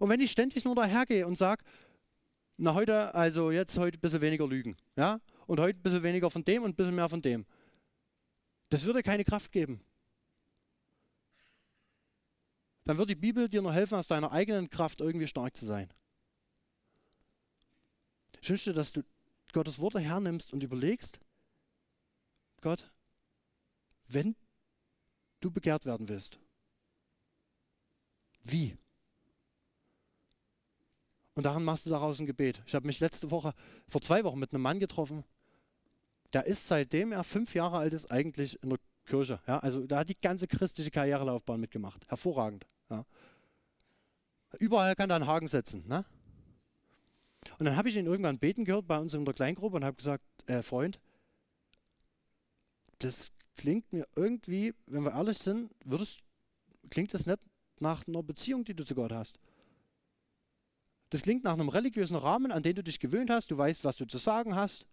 [0.00, 1.64] Und wenn ich ständig nur dahergehe und sage,
[2.56, 6.30] na heute, also jetzt heute ein bisschen weniger lügen, ja, und heute ein bisschen weniger
[6.30, 7.46] von dem und ein bisschen mehr von dem,
[8.68, 9.82] das würde keine Kraft geben
[12.84, 15.92] dann wird die Bibel dir nur helfen, aus deiner eigenen Kraft irgendwie stark zu sein.
[18.40, 19.02] Ich wünsche dir, dass du
[19.52, 21.20] Gottes Worte hernimmst und überlegst,
[22.60, 22.86] Gott,
[24.14, 24.36] wenn
[25.40, 26.38] du begehrt werden willst,
[28.44, 28.76] wie?
[31.34, 32.62] Und daran machst du daraus ein Gebet.
[32.66, 33.54] Ich habe mich letzte Woche,
[33.88, 35.24] vor zwei Wochen mit einem Mann getroffen,
[36.32, 39.40] der ist seitdem er fünf Jahre alt ist, eigentlich in der Kirche.
[39.46, 42.08] Ja, also da hat die ganze christliche Karrierelaufbahn mitgemacht.
[42.08, 42.66] Hervorragend.
[42.90, 43.04] Ja.
[44.58, 45.86] Überall kann er einen Haken setzen.
[45.86, 46.04] Ne?
[47.58, 49.96] Und dann habe ich ihn irgendwann beten gehört bei uns in der Kleingruppe und habe
[49.96, 51.00] gesagt, äh, Freund,
[52.98, 56.18] das klingt mir irgendwie, wenn wir ehrlich sind, würdest,
[56.90, 57.40] klingt das nicht
[57.80, 59.38] nach einer Beziehung, die du zu Gott hast.
[61.10, 63.96] Das klingt nach einem religiösen Rahmen, an den du dich gewöhnt hast, du weißt, was
[63.96, 64.86] du zu sagen hast,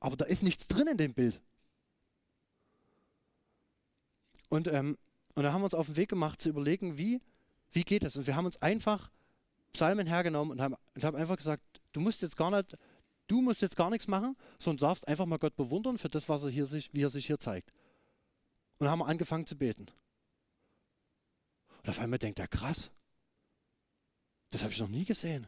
[0.00, 1.40] aber da ist nichts drin in dem Bild.
[4.50, 4.98] Und, ähm,
[5.34, 7.20] und da haben wir uns auf den Weg gemacht zu überlegen, wie,
[7.72, 8.16] wie geht das?
[8.16, 9.10] Und wir haben uns einfach
[9.72, 12.76] Psalmen hergenommen und haben, und haben einfach gesagt, du musst jetzt gar nicht,
[13.26, 16.44] du musst jetzt gar nichts machen, sondern darfst einfach mal Gott bewundern für das, was
[16.44, 17.72] er hier sich, wie er sich hier zeigt.
[18.78, 19.86] Und haben angefangen zu beten.
[21.82, 22.90] Und auf einmal denkt er, krass,
[24.50, 25.46] das habe ich noch nie gesehen.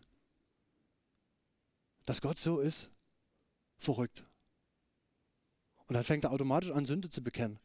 [2.05, 2.89] Dass Gott so ist,
[3.79, 4.25] verrückt.
[5.87, 7.59] Und dann fängt er automatisch an, Sünde zu bekennen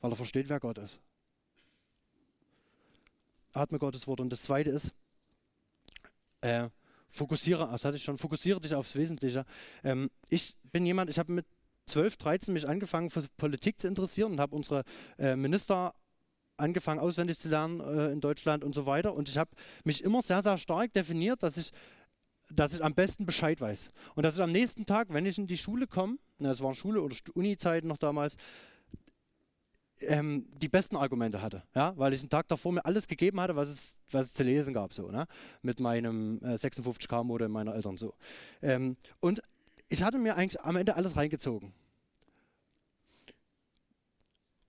[0.00, 0.98] weil er versteht, wer Gott ist.
[3.52, 4.20] Atme Gottes Wort.
[4.20, 4.92] Und das zweite ist,
[6.40, 6.68] äh,
[7.10, 9.44] fokussiere, das hatte ich schon, fokussiere dich aufs Wesentliche.
[9.84, 11.46] Ähm, ich bin jemand, ich habe mit
[11.86, 14.84] 12, 13 mich angefangen für Politik zu interessieren und habe unsere
[15.18, 15.94] äh, Minister
[16.56, 19.14] angefangen auswendig zu lernen äh, in Deutschland und so weiter.
[19.14, 19.50] Und ich habe
[19.84, 21.70] mich immer sehr, sehr stark definiert, dass ich,
[22.52, 23.88] dass ich am besten Bescheid weiß.
[24.14, 27.02] Und dass ich am nächsten Tag, wenn ich in die Schule komme, das waren Schule-
[27.02, 28.36] oder Uni-Zeiten noch damals,
[30.02, 33.56] ähm, die besten Argumente hatte, ja, weil ich einen Tag davor mir alles gegeben hatte,
[33.56, 35.26] was es, was es zu lesen gab, so, ne?
[35.62, 38.14] mit meinem äh, 56K-Modem meiner Eltern so.
[38.62, 39.42] Ähm, und
[39.88, 41.72] ich hatte mir eigentlich am Ende alles reingezogen.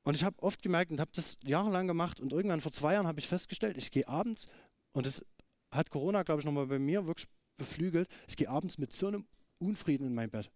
[0.03, 3.07] Und ich habe oft gemerkt und habe das jahrelang gemacht und irgendwann vor zwei Jahren
[3.07, 4.47] habe ich festgestellt, ich gehe abends,
[4.93, 5.23] und das
[5.71, 9.25] hat Corona, glaube ich, nochmal bei mir wirklich beflügelt, ich gehe abends mit so einem
[9.59, 10.51] Unfrieden in mein Bett.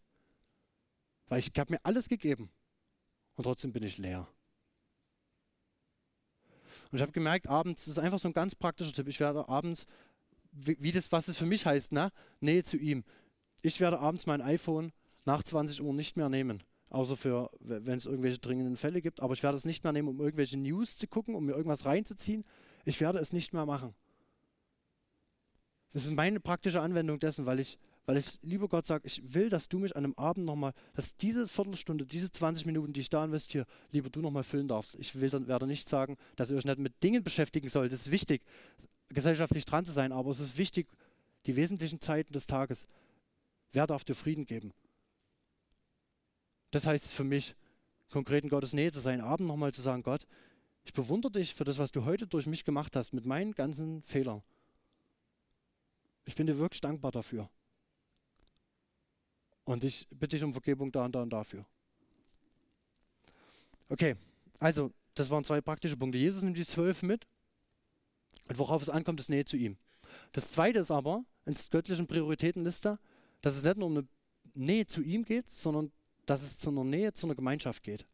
[1.27, 2.49] Weil ich habe mir alles gegeben
[3.35, 4.27] und trotzdem bin ich leer.
[6.91, 9.48] Und ich habe gemerkt, abends, das ist einfach so ein ganz praktischer Tipp, ich werde
[9.50, 9.86] abends,
[10.52, 12.12] wie, wie das, was es für mich heißt, ne?
[12.39, 13.04] Nähe zu ihm.
[13.62, 14.91] Ich werde abends mein iPhone
[15.26, 16.63] nach 20 Uhr nicht mehr nehmen.
[16.89, 19.21] Außer für, wenn es irgendwelche dringenden Fälle gibt.
[19.21, 21.86] Aber ich werde es nicht mehr nehmen, um irgendwelche News zu gucken, um mir irgendwas
[21.86, 22.43] reinzuziehen.
[22.86, 23.93] Ich werde es nicht mehr machen.
[25.91, 29.50] Das ist meine praktische Anwendung dessen, weil ich weil ich, lieber Gott, sage, ich will,
[29.50, 33.10] dass du mich an einem Abend nochmal, dass diese Viertelstunde, diese 20 Minuten, die ich
[33.10, 34.96] da investiere, lieber du nochmal füllen darfst.
[35.00, 37.91] Ich will dann, werde nicht sagen, dass ihr euch nicht mit Dingen beschäftigen sollt.
[37.91, 38.44] Es ist wichtig,
[39.10, 40.88] gesellschaftlich dran zu sein, aber es ist wichtig,
[41.48, 42.86] die wesentlichen Zeiten des Tages,
[43.72, 44.72] wer darf dir Frieden geben?
[46.72, 47.56] Das heißt es für mich,
[48.12, 50.28] konkret in Gottes Nähe zu sein, Abend nochmal zu sagen, Gott,
[50.84, 54.04] ich bewundere dich für das, was du heute durch mich gemacht hast, mit meinen ganzen
[54.04, 54.44] Fehlern.
[56.26, 57.50] Ich bin dir wirklich dankbar dafür.
[59.65, 61.65] Und ich bitte dich um Vergebung da und da und dafür.
[63.89, 64.15] Okay,
[64.60, 66.17] also das waren zwei praktische Punkte.
[66.17, 67.28] Jesus nimmt die zwölf mit
[68.47, 69.78] und worauf es ankommt, ist Nähe zu ihm.
[70.32, 72.99] Das zweite ist aber in der göttlichen Prioritätenliste,
[73.41, 74.08] dass es nicht nur um eine
[74.54, 75.91] Nähe zu ihm geht, sondern
[76.25, 78.06] dass es zu einer Nähe, zu einer Gemeinschaft geht.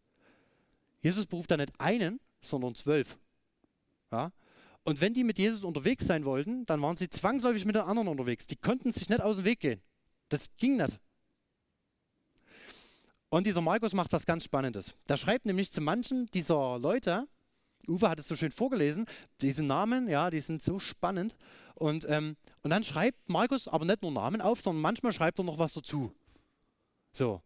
[1.01, 3.17] Jesus beruft da nicht einen, sondern zwölf.
[4.11, 4.31] Ja?
[4.83, 8.07] Und wenn die mit Jesus unterwegs sein wollten, dann waren sie zwangsläufig mit den anderen
[8.07, 8.47] unterwegs.
[8.47, 9.81] Die konnten sich nicht aus dem Weg gehen.
[10.29, 10.99] Das ging nicht.
[13.31, 14.93] Und dieser Markus macht was ganz Spannendes.
[15.07, 17.29] Der schreibt nämlich zu manchen dieser Leute,
[17.87, 19.05] Uwe hat es so schön vorgelesen,
[19.39, 21.37] diese Namen, ja, die sind so spannend.
[21.75, 25.45] Und, ähm, und dann schreibt Markus aber nicht nur Namen auf, sondern manchmal schreibt er
[25.45, 26.13] noch was dazu.
[27.13, 27.39] So.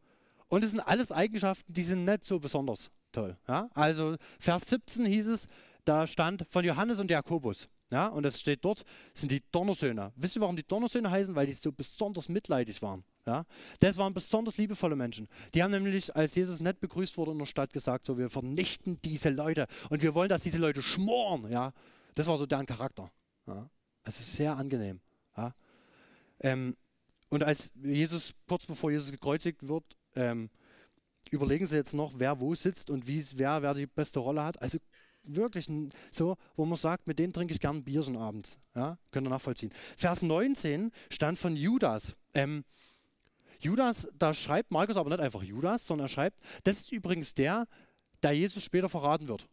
[0.48, 3.38] Und es sind alles Eigenschaften, die sind nicht so besonders toll.
[3.48, 3.70] Ja?
[3.76, 5.46] Also Vers 17 hieß es,
[5.84, 7.70] da stand von Johannes und Jakobus.
[7.92, 8.84] Ja, und es steht dort,
[9.14, 10.12] sind die Donnersöhne.
[10.16, 11.36] Wisst ihr, warum die Donnersöhne heißen?
[11.36, 13.04] Weil die so besonders mitleidig waren.
[13.26, 13.46] Ja?
[13.80, 15.28] Das waren besonders liebevolle Menschen.
[15.54, 19.00] Die haben nämlich, als Jesus nicht begrüßt wurde in der Stadt, gesagt, so, wir vernichten
[19.04, 21.50] diese Leute und wir wollen, dass diese Leute schmoren.
[21.52, 21.74] Ja?
[22.14, 23.12] Das war so deren Charakter.
[23.48, 23.70] Ja.
[24.04, 25.02] Also sehr angenehm.
[25.36, 25.54] Ja.
[26.42, 26.76] Ähm,
[27.30, 29.84] und als Jesus, kurz bevor Jesus gekreuzigt wird,
[30.16, 30.50] ähm,
[31.32, 34.62] überlegen sie jetzt noch, wer wo sitzt und wie, wer, wer die beste Rolle hat.
[34.62, 34.78] Also
[35.24, 35.68] wirklich
[36.12, 38.60] so, wo man sagt, mit dem trinke ich gern Bier so abends.
[38.76, 39.72] Ja, könnt ihr nachvollziehen.
[39.98, 42.16] Vers 19 stand von Judas.
[42.34, 42.64] Ähm,
[43.66, 47.68] Judas, da schreibt Markus aber nicht einfach Judas, sondern er schreibt, das ist übrigens der,
[48.22, 49.50] der Jesus später verraten wird.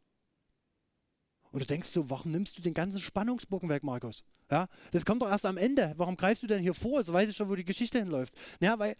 [1.50, 4.22] Und du denkst so, warum nimmst du den ganzen Spannungsbogen weg, Markus?
[4.50, 5.94] Ja, das kommt doch erst am Ende.
[5.96, 6.98] Warum greifst du denn hier vor?
[6.98, 8.34] Jetzt weiß ich schon, wo die Geschichte hinläuft.
[8.60, 8.96] Naja, weil,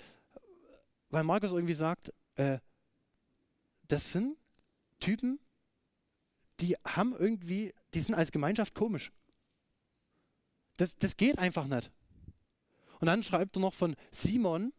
[1.11, 2.59] weil Markus irgendwie sagt, äh,
[3.89, 4.39] das sind
[4.99, 5.39] Typen,
[6.61, 9.13] die haben irgendwie, die sind als Gemeinschaft komisch.
[10.79, 11.91] Das, das geht einfach nicht.
[13.01, 14.73] Und dann schreibt er noch von Simon,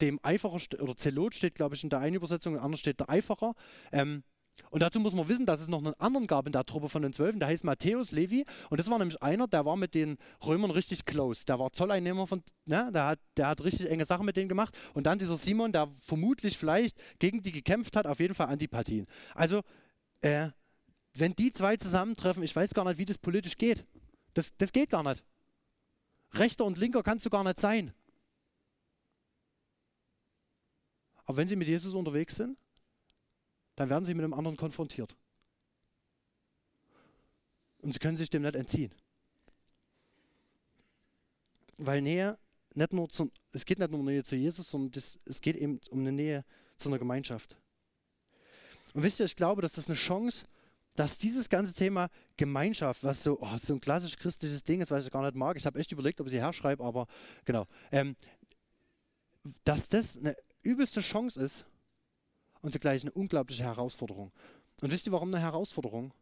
[0.00, 3.00] dem Eiferer, oder Zelot steht, glaube ich, in der einen Übersetzung, in der anderen steht
[3.00, 3.54] der Eiferer.
[3.92, 4.24] Ähm,
[4.70, 7.02] und dazu muss man wissen, dass es noch einen anderen gab in der Truppe von
[7.02, 8.44] den Zwölfen, der heißt Matthäus Levi.
[8.70, 11.44] Und das war nämlich einer, der war mit den Römern richtig close.
[11.46, 14.76] Der war Zolleinnehmer von, ne, der hat, der hat richtig enge Sachen mit denen gemacht.
[14.92, 19.06] Und dann dieser Simon, der vermutlich vielleicht gegen die gekämpft hat, auf jeden Fall Antipathien.
[19.34, 19.62] Also,
[20.20, 20.48] äh,
[21.16, 23.84] wenn die zwei zusammentreffen, ich weiß gar nicht, wie das politisch geht.
[24.34, 25.22] Das, das geht gar nicht.
[26.32, 27.92] Rechter und linker kannst du gar nicht sein.
[31.24, 32.56] Aber wenn sie mit Jesus unterwegs sind,
[33.76, 35.16] dann werden sie mit einem anderen konfrontiert.
[37.78, 38.92] Und sie können sich dem nicht entziehen.
[41.76, 42.38] Weil Nähe
[42.74, 45.56] nicht nur zu, es geht nicht nur um Nähe zu Jesus, sondern das, es geht
[45.56, 46.44] eben um eine Nähe
[46.76, 47.56] zu einer Gemeinschaft.
[48.94, 50.44] Und wisst ihr, ich glaube, dass das eine Chance,
[50.94, 55.04] dass dieses ganze Thema Gemeinschaft, was so, oh, so ein klassisch christliches Ding ist, was
[55.04, 57.06] ich gar nicht mag, ich habe echt überlegt, ob ich sie herschreibe, aber
[57.44, 58.16] genau, ähm,
[59.64, 61.66] dass das eine übelste Chance ist,
[62.64, 64.32] und zugleich eine unglaubliche Herausforderung.
[64.80, 66.14] Und wisst ihr, warum eine Herausforderung?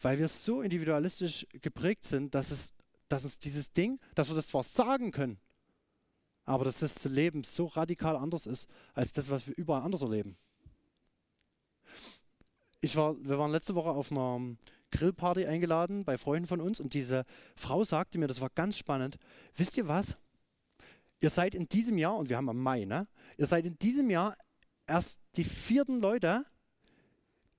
[0.00, 2.74] Weil wir so individualistisch geprägt sind, dass es,
[3.08, 5.40] dass es dieses Ding, dass wir das zwar sagen können,
[6.44, 10.36] aber dass das Leben so radikal anders ist, als das, was wir überall anders erleben.
[12.80, 14.56] Ich war, wir waren letzte Woche auf einer
[14.92, 17.26] Grillparty eingeladen bei Freunden von uns und diese
[17.56, 19.18] Frau sagte mir, das war ganz spannend,
[19.56, 20.16] wisst ihr was?
[21.20, 23.06] Ihr seid in diesem Jahr, und wir haben am Mai, ne?
[23.36, 24.36] Ihr seid in diesem Jahr
[24.86, 26.46] erst die vierten Leute,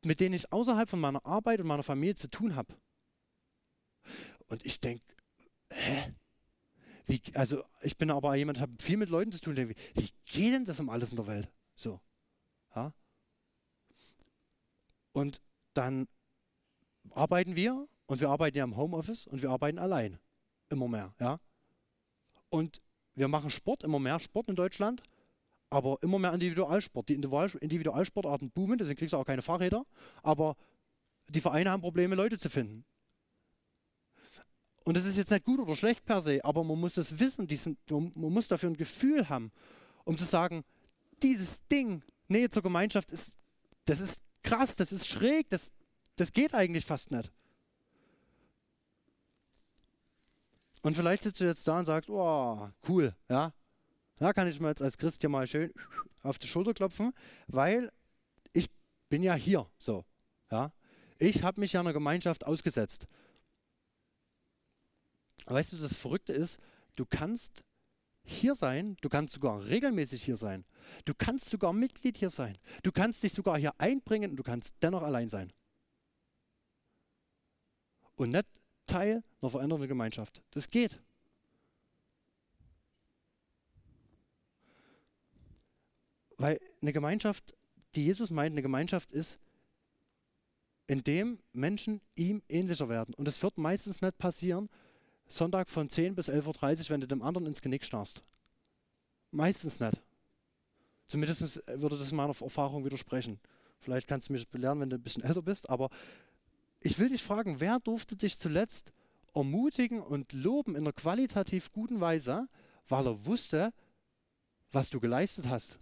[0.03, 2.76] mit denen ich außerhalb von meiner Arbeit und meiner Familie zu tun habe.
[4.47, 5.03] Und ich denke,
[5.72, 6.14] hä?
[7.05, 9.55] Wie, also ich bin aber jemand, ich habe viel mit Leuten zu tun.
[9.57, 11.51] Wie, wie geht denn das um alles in der Welt?
[11.76, 11.99] So.
[12.76, 12.93] Ja?
[15.14, 15.41] Und
[15.74, 16.07] dann
[17.12, 20.20] arbeiten wir und wir arbeiten ja im Homeoffice und wir arbeiten allein.
[20.70, 21.14] Immer mehr.
[21.20, 21.39] Ja?
[22.49, 22.82] Und
[23.16, 25.03] wir machen Sport, immer mehr Sport in Deutschland
[25.72, 27.09] aber immer mehr Individualsport.
[27.09, 29.86] Die Individualsportarten boomen, deswegen kriegst du auch keine Fahrräder,
[30.22, 30.57] aber
[31.30, 32.84] die Vereine haben Probleme, Leute zu finden.
[34.84, 37.47] Und das ist jetzt nicht gut oder schlecht per se, aber man muss es wissen,
[37.47, 39.51] diesen, man muss dafür ein Gefühl haben,
[40.03, 40.64] um zu sagen,
[41.24, 43.38] dieses Ding, Nähe zur Gemeinschaft, ist,
[43.86, 45.72] das ist krass, das ist schräg, das,
[46.18, 47.32] das geht eigentlich fast nicht.
[50.82, 53.54] Und vielleicht sitzt du jetzt da und sagst, oh, cool, ja,
[54.16, 55.72] da kann ich mir jetzt als Christ hier mal schön
[56.24, 57.14] auf die Schulter klopfen,
[57.48, 57.92] weil
[58.54, 58.70] ich
[59.10, 60.06] bin ja hier so.
[60.52, 60.72] Ja?
[61.18, 63.08] Ich habe mich ja einer Gemeinschaft ausgesetzt.
[65.46, 66.60] Weißt du, das Verrückte ist,
[66.96, 67.64] du kannst
[68.24, 70.66] hier sein, du kannst sogar regelmäßig hier sein,
[71.06, 74.76] du kannst sogar Mitglied hier sein, du kannst dich sogar hier einbringen und du kannst
[74.82, 75.52] dennoch allein sein.
[78.16, 78.61] Und nicht
[78.92, 80.42] Teil einer verändernden Gemeinschaft.
[80.52, 81.02] Das geht.
[86.38, 87.56] Weil eine Gemeinschaft,
[87.96, 89.39] die Jesus meint, eine Gemeinschaft ist,
[90.88, 93.14] in dem Menschen ihm ähnlicher werden.
[93.14, 94.70] Und es wird meistens nicht passieren,
[95.28, 98.22] Sonntag von 10 bis 11.30 Uhr, wenn du dem anderen ins Genick starrst.
[99.32, 100.02] Meistens nicht.
[101.08, 103.39] Zumindest würde das meiner Erfahrung widersprechen.
[103.80, 105.89] Vielleicht kannst du mich belehren, wenn du ein bisschen älter bist, aber
[106.82, 108.92] ich will dich fragen, wer durfte dich zuletzt
[109.34, 112.50] ermutigen und loben in einer qualitativ guten Weise,
[112.88, 113.74] weil er wusste,
[114.72, 115.78] was du geleistet hast?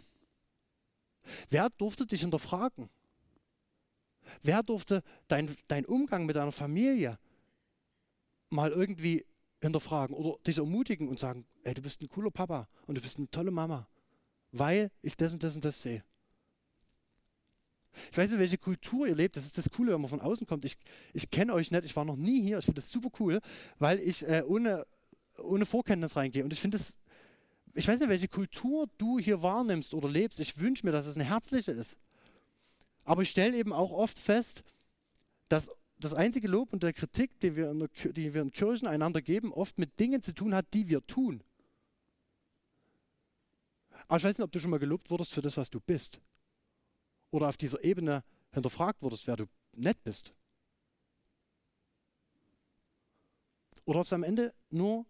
[1.50, 2.90] Wer durfte dich hinterfragen?
[4.44, 7.18] Wer durfte dein, dein Umgang mit deiner Familie
[8.50, 9.26] mal irgendwie
[9.62, 13.18] hinterfragen oder dich ermutigen und sagen, ey, du bist ein cooler Papa und du bist
[13.18, 13.88] eine tolle Mama,
[14.52, 16.04] weil ich das und das und das sehe.
[18.12, 19.36] Ich weiß nicht, welche Kultur ihr lebt.
[19.36, 20.66] Das ist das Coole, wenn man von außen kommt.
[20.66, 20.78] Ich,
[21.14, 22.60] ich kenne euch nicht, ich war noch nie hier.
[22.60, 23.40] Ich finde das super cool,
[23.78, 24.86] weil ich äh, ohne,
[25.38, 26.44] ohne Vorkenntnis reingehe.
[26.44, 26.98] Und ich finde das
[27.74, 30.40] ich weiß nicht, welche Kultur du hier wahrnimmst oder lebst.
[30.40, 31.98] Ich wünsche mir, dass es eine herzliche ist.
[33.06, 34.64] Aber ich stelle eben auch oft fest,
[35.48, 38.88] dass das einzige Lob und der Kritik, die wir, in der, die wir in Kirchen
[38.88, 41.44] einander geben, oft mit Dingen zu tun hat, die wir tun.
[44.08, 46.22] Aber ich weiß nicht, ob du schon mal gelobt wurdest für das, was du bist.
[47.32, 50.34] Oder auf dieser Ebene hinterfragt wurdest, wer du nett bist.
[53.86, 55.06] Oder ob es am Ende nur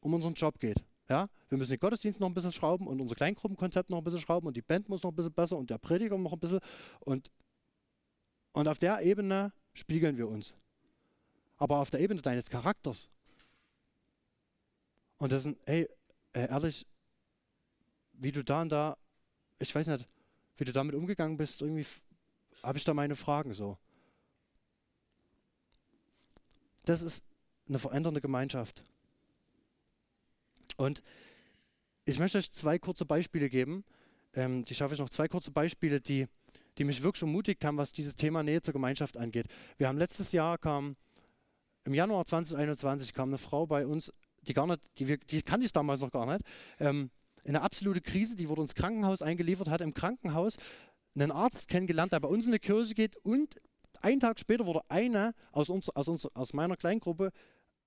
[0.00, 0.82] um unseren Job geht.
[1.08, 4.20] Ja, wir müssen den Gottesdienst noch ein bisschen schrauben und unser Kleingruppenkonzept noch ein bisschen
[4.20, 6.60] schrauben und die Band muss noch ein bisschen besser und der Prediger noch ein bisschen.
[7.00, 7.30] Und,
[8.52, 10.54] und auf der Ebene spiegeln wir uns.
[11.58, 13.10] Aber auf der Ebene deines Charakters.
[15.18, 15.88] Und das sind, hey,
[16.32, 16.86] äh, ehrlich,
[18.14, 18.96] wie du da und da,
[19.58, 20.08] ich weiß nicht,
[20.62, 21.84] wie du damit umgegangen bist, irgendwie
[22.62, 23.78] habe ich da meine Fragen so.
[26.84, 27.24] Das ist
[27.66, 28.84] eine verändernde Gemeinschaft.
[30.76, 31.02] Und
[32.04, 33.84] ich möchte euch zwei kurze Beispiele geben.
[34.34, 36.28] Ähm, die schaffe ich noch zwei kurze Beispiele, die,
[36.78, 39.48] die mich wirklich ermutigt haben, was dieses Thema Nähe zur Gemeinschaft angeht.
[39.78, 40.94] Wir haben letztes Jahr kam,
[41.82, 45.72] im Januar 2021 kam eine Frau bei uns, die gar nicht, die, die kannte ich
[45.72, 46.46] damals noch gar nicht,
[46.78, 47.10] ähm,
[47.44, 50.56] in eine absolute Krise, die wurde ins Krankenhaus eingeliefert, hat im Krankenhaus
[51.14, 53.60] einen Arzt kennengelernt, der bei uns in die Kirche geht und
[54.00, 57.30] einen Tag später wurde eine aus, uns, aus, uns, aus meiner Kleingruppe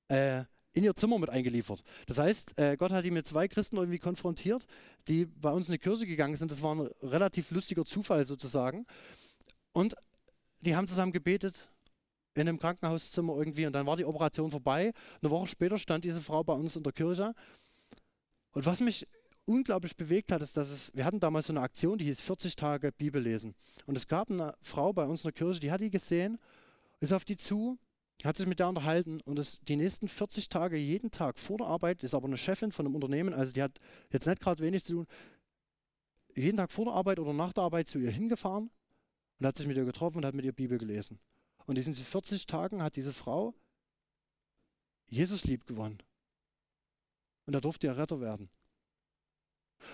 [0.07, 0.43] äh,
[0.73, 1.81] in ihr Zimmer mit eingeliefert.
[2.05, 4.65] Das heißt, äh, Gott hat ihn mit zwei Christen irgendwie konfrontiert,
[5.07, 6.51] die bei uns in die Kirche gegangen sind.
[6.51, 8.85] Das war ein relativ lustiger Zufall sozusagen.
[9.71, 9.95] Und
[10.61, 11.69] die haben zusammen gebetet
[12.33, 14.91] in einem Krankenhauszimmer irgendwie und dann war die Operation vorbei.
[15.21, 17.33] Eine Woche später stand diese Frau bei uns in der Kirche.
[18.51, 19.07] Und was mich
[19.45, 22.55] unglaublich bewegt hat, ist, dass es, wir hatten damals so eine Aktion, die hieß 40
[22.55, 23.55] Tage Bibel lesen.
[23.85, 26.37] Und es gab eine Frau bei uns in der Kirche, die hat die gesehen,
[26.99, 27.77] ist auf die zu
[28.23, 31.67] hat sich mit der unterhalten und ist die nächsten 40 Tage jeden Tag vor der
[31.67, 33.79] Arbeit, ist aber eine Chefin von einem Unternehmen, also die hat
[34.11, 35.07] jetzt nicht gerade wenig zu tun,
[36.35, 38.71] jeden Tag vor der Arbeit oder nach der Arbeit zu ihr hingefahren
[39.39, 41.19] und hat sich mit ihr getroffen und hat mit ihr Bibel gelesen.
[41.65, 43.53] Und in diesen 40 Tagen hat diese Frau
[45.09, 45.99] Jesus lieb gewonnen.
[47.45, 48.49] Und da durfte er Retter werden.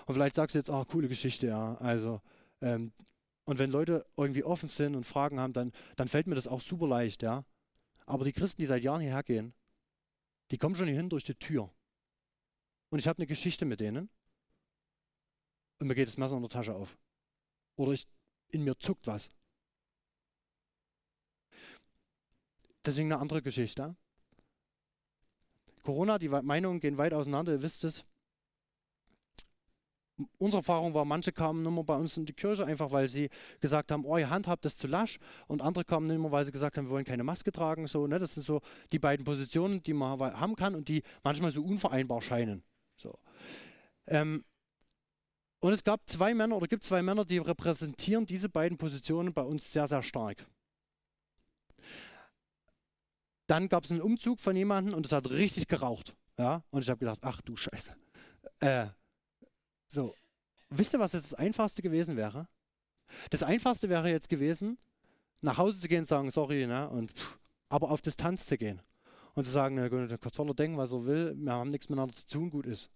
[0.06, 1.74] Und vielleicht sagst du jetzt, ah, coole Geschichte, ja.
[1.76, 2.20] Also,
[2.60, 2.92] ähm,
[3.44, 6.60] und wenn Leute irgendwie offen sind und Fragen haben, dann, dann fällt mir das auch
[6.60, 7.44] super leicht, ja.
[8.06, 9.54] Aber die Christen, die seit Jahren hierher gehen,
[10.50, 11.70] die kommen schon hier hin durch die Tür.
[12.90, 14.10] Und ich habe eine Geschichte mit denen.
[15.80, 16.98] Und mir geht das Messer in der Tasche auf.
[17.76, 18.06] Oder ich,
[18.48, 19.30] in mir zuckt was.
[22.84, 23.96] Deswegen eine andere Geschichte.
[25.82, 28.04] Corona, die Meinungen gehen weit auseinander, ihr wisst es
[30.38, 33.28] unsere Erfahrung war, manche kamen nicht mehr bei uns in die Kirche, einfach weil sie
[33.60, 35.18] gesagt haben, oh, ihr handhabt das zu lasch.
[35.46, 37.86] Und andere kamen nicht mehr, weil sie gesagt haben, wir wollen keine Maske tragen.
[37.86, 38.18] So, ne?
[38.18, 38.60] Das sind so
[38.92, 42.62] die beiden Positionen, die man haben kann und die manchmal so unvereinbar scheinen.
[42.96, 43.14] So.
[44.06, 44.44] Ähm,
[45.60, 49.42] und es gab zwei Männer oder gibt zwei Männer, die repräsentieren diese beiden Positionen bei
[49.42, 50.44] uns sehr, sehr stark.
[53.46, 56.16] Dann gab es einen Umzug von jemandem und es hat richtig geraucht.
[56.36, 56.64] Ja?
[56.70, 57.96] Und ich habe gedacht, ach du Scheiße.
[58.60, 58.86] Äh,
[59.92, 60.14] so,
[60.70, 62.48] wisst ihr, was jetzt das Einfachste gewesen wäre?
[63.28, 64.78] Das Einfachste wäre jetzt gewesen,
[65.42, 67.38] nach Hause zu gehen und sagen, sorry, ne, und pff,
[67.68, 68.80] aber auf Distanz zu gehen.
[69.34, 72.14] Und zu sagen, na gut, soll er denken, was er will, wir haben nichts miteinander
[72.14, 72.90] zu tun, gut ist.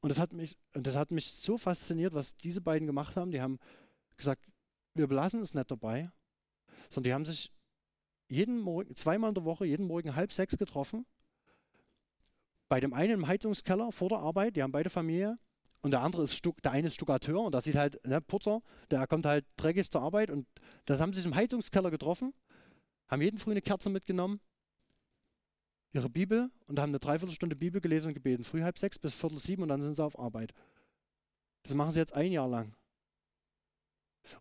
[0.00, 3.30] Und das hat mich, das hat mich so fasziniert, was diese beiden gemacht haben.
[3.30, 3.58] Die haben
[4.16, 4.44] gesagt,
[4.94, 6.10] wir belassen es nicht dabei,
[6.90, 7.52] sondern die haben sich
[8.28, 11.06] jeden Morgen, zweimal in der Woche, jeden Morgen halb sechs getroffen
[12.68, 15.38] bei dem einen im Heizungskeller vor der Arbeit, die haben beide Familie.
[15.80, 18.62] Und der andere ist Stuck, der eine ist Stuckateur und das sieht halt, ne, Putzer,
[18.90, 20.46] der kommt halt dreckig zur Arbeit und
[20.86, 22.34] das haben sie sich im Heizungskeller getroffen,
[23.06, 24.40] haben jeden früh eine Kerze mitgenommen,
[25.92, 28.42] ihre Bibel und haben eine Dreiviertelstunde Bibel gelesen und gebeten.
[28.42, 30.52] Früh halb sechs bis viertel sieben und dann sind sie auf Arbeit.
[31.62, 32.74] Das machen sie jetzt ein Jahr lang.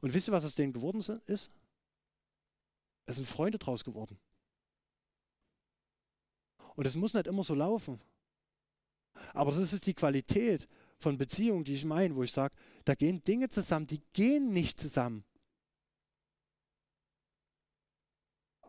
[0.02, 1.52] Und wisst ihr, was aus denen geworden ist?
[3.06, 4.18] Es sind Freunde draus geworden.
[6.76, 8.02] Und es muss nicht immer so laufen.
[9.34, 10.68] Aber das ist die Qualität
[10.98, 12.56] von Beziehungen, die ich meine, wo ich sage,
[12.86, 15.24] da gehen Dinge zusammen, die gehen nicht zusammen.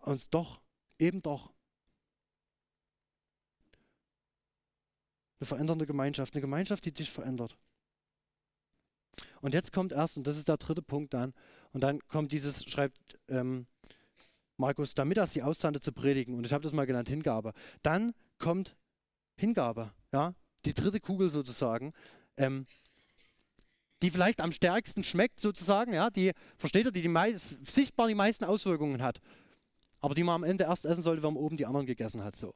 [0.02, 0.60] Und doch,
[0.98, 1.52] eben doch.
[5.40, 7.56] Eine verändernde Gemeinschaft, eine Gemeinschaft, die dich verändert.
[9.40, 11.32] Und jetzt kommt erst, und das ist der dritte Punkt dann,
[11.72, 13.66] und dann kommt dieses, schreibt ähm,
[14.56, 17.52] Markus, damit er sie aussandte zu predigen, und ich habe das mal genannt, Hingabe.
[17.82, 18.76] Dann kommt
[19.36, 20.34] Hingabe, ja,
[20.68, 21.92] die dritte Kugel sozusagen,
[22.36, 22.66] ähm,
[24.02, 28.44] die vielleicht am stärksten schmeckt sozusagen, ja, die, versteht ihr, die, die sichtbar die meisten
[28.44, 29.20] Auswirkungen hat,
[30.00, 32.36] aber die man am Ende erst essen sollte, wenn man oben die anderen gegessen hat.
[32.36, 32.54] So.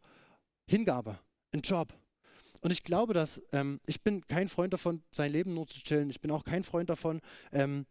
[0.66, 1.18] Hingabe,
[1.52, 1.92] ein Job.
[2.60, 6.10] Und ich glaube, dass ähm, ich bin kein Freund davon, sein Leben nur zu chillen.
[6.10, 7.86] Ich bin auch kein Freund davon, ähm,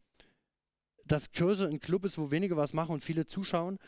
[1.05, 3.79] dass Kirche ein Club ist, wo wenige was machen und viele zuschauen.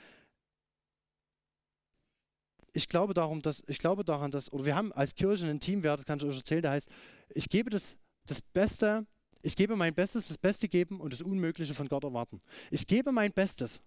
[2.73, 5.99] Ich glaube darum, dass ich glaube daran, dass oder wir haben als Kirche einen Teamwert,
[5.99, 6.89] das kann ich euch erzählen, der heißt,
[7.29, 7.95] ich gebe das
[8.25, 9.05] das Beste,
[9.41, 12.41] ich gebe mein Bestes, das Beste geben und das Unmögliche von Gott erwarten.
[12.71, 13.81] Ich gebe mein Bestes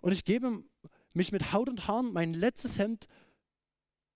[0.00, 0.64] und ich gebe
[1.12, 3.06] mich mit Haut und Haaren mein letztes Hemd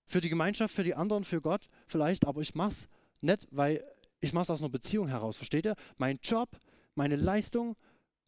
[0.05, 2.87] für die Gemeinschaft, für die anderen, für Gott vielleicht, aber ich mach's
[3.21, 3.83] nicht, weil
[4.19, 5.75] ich mach's aus einer Beziehung heraus, versteht ihr?
[5.97, 6.49] Mein Job,
[6.95, 7.75] meine Leistung,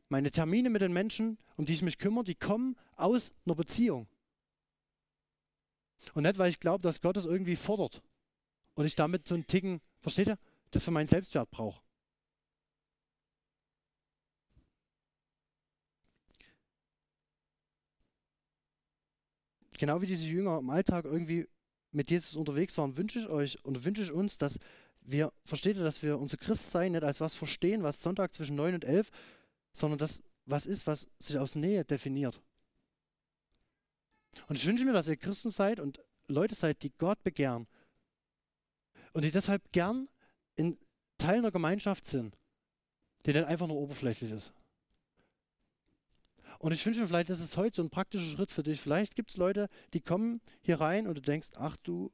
[0.09, 4.07] meine Termine mit den Menschen, um die ich mich kümmere, die kommen aus einer Beziehung.
[6.13, 8.01] Und nicht, weil ich glaube, dass Gott es irgendwie fordert
[8.75, 10.37] und ich damit so einen Ticken, versteht ihr,
[10.71, 11.81] das für meinen Selbstwert brauche.
[19.77, 21.47] Genau wie diese Jünger im Alltag irgendwie
[21.91, 24.59] mit Jesus unterwegs waren, wünsche ich euch und wünsche ich uns, dass
[25.01, 28.75] wir, versteht ihr, dass wir unser Christsein nicht als was verstehen, was Sonntag zwischen 9
[28.75, 29.09] und 11,
[29.73, 32.41] sondern das was ist, was sich aus Nähe definiert.
[34.47, 37.67] Und ich wünsche mir, dass ihr Christen seid und Leute seid, die Gott begehren
[39.13, 40.09] und die deshalb gern
[40.55, 40.77] in
[41.17, 42.37] Teil einer Gemeinschaft sind,
[43.25, 44.53] die nicht einfach nur oberflächlich ist.
[46.59, 48.79] Und ich wünsche mir, vielleicht ist es heute so ein praktischer Schritt für dich.
[48.79, 52.11] Vielleicht gibt es Leute, die kommen hier rein und du denkst, ach du,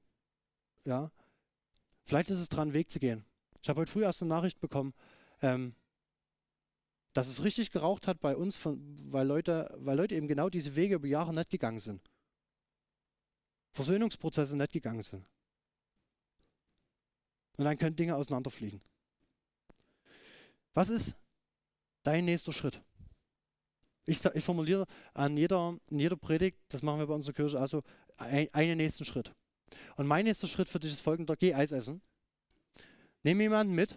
[0.86, 1.12] ja,
[2.06, 3.24] vielleicht ist es dran, einen Weg zu gehen.
[3.62, 4.94] Ich habe heute früh erst eine Nachricht bekommen,
[5.42, 5.76] ähm,
[7.14, 10.76] dass es richtig geraucht hat bei uns, von, weil, Leute, weil Leute eben genau diese
[10.76, 12.02] Wege über Jahre nicht gegangen sind.
[13.80, 15.26] Versöhnungsprozesse nicht gegangen sind.
[17.58, 18.82] Und dann können Dinge auseinanderfliegen.
[20.74, 21.16] Was ist
[22.04, 22.82] dein nächster Schritt?
[24.06, 27.82] Ich, ich formuliere an jeder, in jeder Predigt, das machen wir bei unserer Kirche, also
[28.18, 29.34] ein, einen nächsten Schritt.
[29.96, 32.02] Und mein nächster Schritt für dich ist folgender: Geh Eis essen.
[33.24, 33.96] Nimm jemanden mit.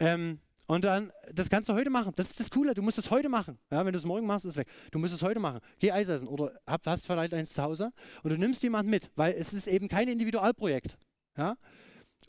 [0.00, 2.12] Ähm, und dann, das kannst du heute machen.
[2.16, 2.74] Das ist das Coole.
[2.74, 3.58] Du musst es heute machen.
[3.70, 4.68] Ja, wenn du es morgen machst, ist es weg.
[4.90, 5.60] Du musst es heute machen.
[5.78, 7.92] Geh Eis essen oder hast vielleicht eins zu Hause
[8.22, 10.98] und du nimmst jemanden mit, weil es ist eben kein Individualprojekt.
[11.36, 11.56] Ja?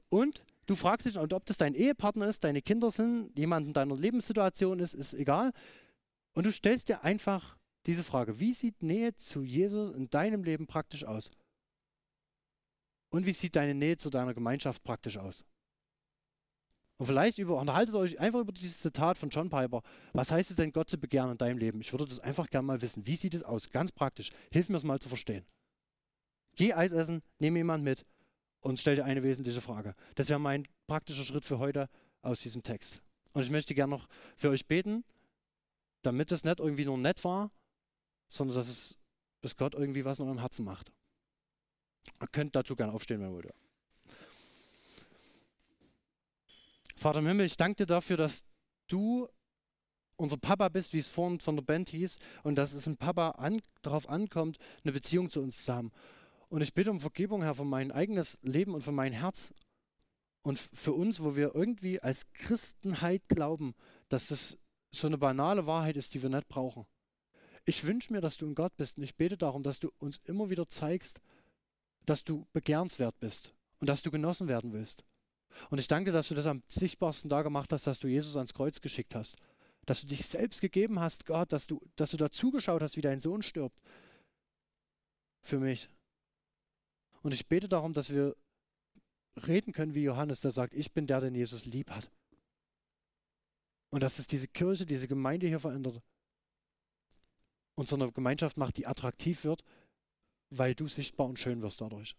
[0.10, 3.96] Und du fragst dich, ob das dein Ehepartner ist, deine Kinder sind, jemand in deiner
[3.96, 5.52] Lebenssituation ist, ist egal.
[6.36, 7.58] Und du stellst dir einfach
[7.88, 11.32] diese Frage, wie sieht Nähe zu Jesus in deinem Leben praktisch aus?
[13.10, 15.46] Und wie sieht deine Nähe zu deiner Gemeinschaft praktisch aus?
[16.98, 19.84] Und vielleicht über, unterhaltet euch einfach über dieses Zitat von John Piper.
[20.14, 21.80] Was heißt es denn, Gott zu begehren in deinem Leben?
[21.80, 23.06] Ich würde das einfach gerne mal wissen.
[23.06, 23.70] Wie sieht es aus?
[23.70, 24.32] Ganz praktisch.
[24.52, 25.46] Hilf mir es mal zu verstehen.
[26.56, 28.04] Geh Eis essen, nehme jemand mit
[28.62, 29.94] und stell dir eine wesentliche Frage.
[30.16, 31.88] Das wäre mein praktischer Schritt für heute
[32.24, 33.04] aus diesem Text.
[33.34, 35.04] Und ich möchte gerne noch für euch beten,
[36.02, 37.52] damit es nicht irgendwie nur nett war,
[38.28, 38.98] sondern dass es,
[39.42, 40.92] dass Gott irgendwie was in eurem Herzen macht.
[42.20, 43.54] Ihr könnt dazu gerne aufstehen, wenn ihr wollt.
[46.98, 48.44] Vater im Himmel, ich danke dir dafür, dass
[48.88, 49.28] du
[50.16, 53.32] unser Papa bist, wie es vorhin von der Band hieß, und dass es ein Papa
[53.32, 55.92] an, darauf ankommt, eine Beziehung zu uns zu haben.
[56.50, 59.54] Und ich bitte um Vergebung, Herr, für mein eigenes Leben und für mein Herz
[60.42, 63.76] und für uns, wo wir irgendwie als Christenheit glauben,
[64.10, 64.58] dass das
[64.92, 66.88] so eine banale Wahrheit ist, die wir nicht brauchen.
[67.66, 70.20] Ich wünsche mir, dass du ein Gott bist und ich bete darum, dass du uns
[70.24, 71.22] immer wieder zeigst,
[72.06, 75.04] dass du begehrenswert bist und dass du genossen werden willst.
[75.70, 78.54] Und ich danke, dass du das am sichtbarsten da gemacht hast, dass du Jesus ans
[78.54, 79.36] Kreuz geschickt hast.
[79.86, 83.02] Dass du dich selbst gegeben hast, Gott, dass du, dass du da zugeschaut hast, wie
[83.02, 83.80] dein Sohn stirbt.
[85.42, 85.90] Für mich.
[87.22, 88.36] Und ich bete darum, dass wir
[89.48, 92.12] reden können wie Johannes, der sagt, ich bin der, den Jesus lieb hat.
[93.90, 96.02] Und dass es diese Kirche, diese Gemeinde hier verändert.
[97.76, 99.64] Und so eine Gemeinschaft macht, die attraktiv wird,
[100.50, 102.16] weil du sichtbar und schön wirst dadurch.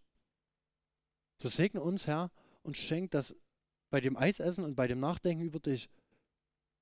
[1.41, 2.31] So segne uns, Herr,
[2.69, 3.35] und schenk, dass
[3.91, 5.89] bei dem Eisessen und bei dem Nachdenken über dich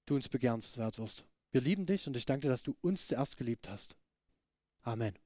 [0.05, 1.24] du uns begehrenswert wirst.
[1.53, 3.97] Wir lieben dich und ich danke dir, dass du uns zuerst geliebt hast.
[4.82, 5.16] Amen.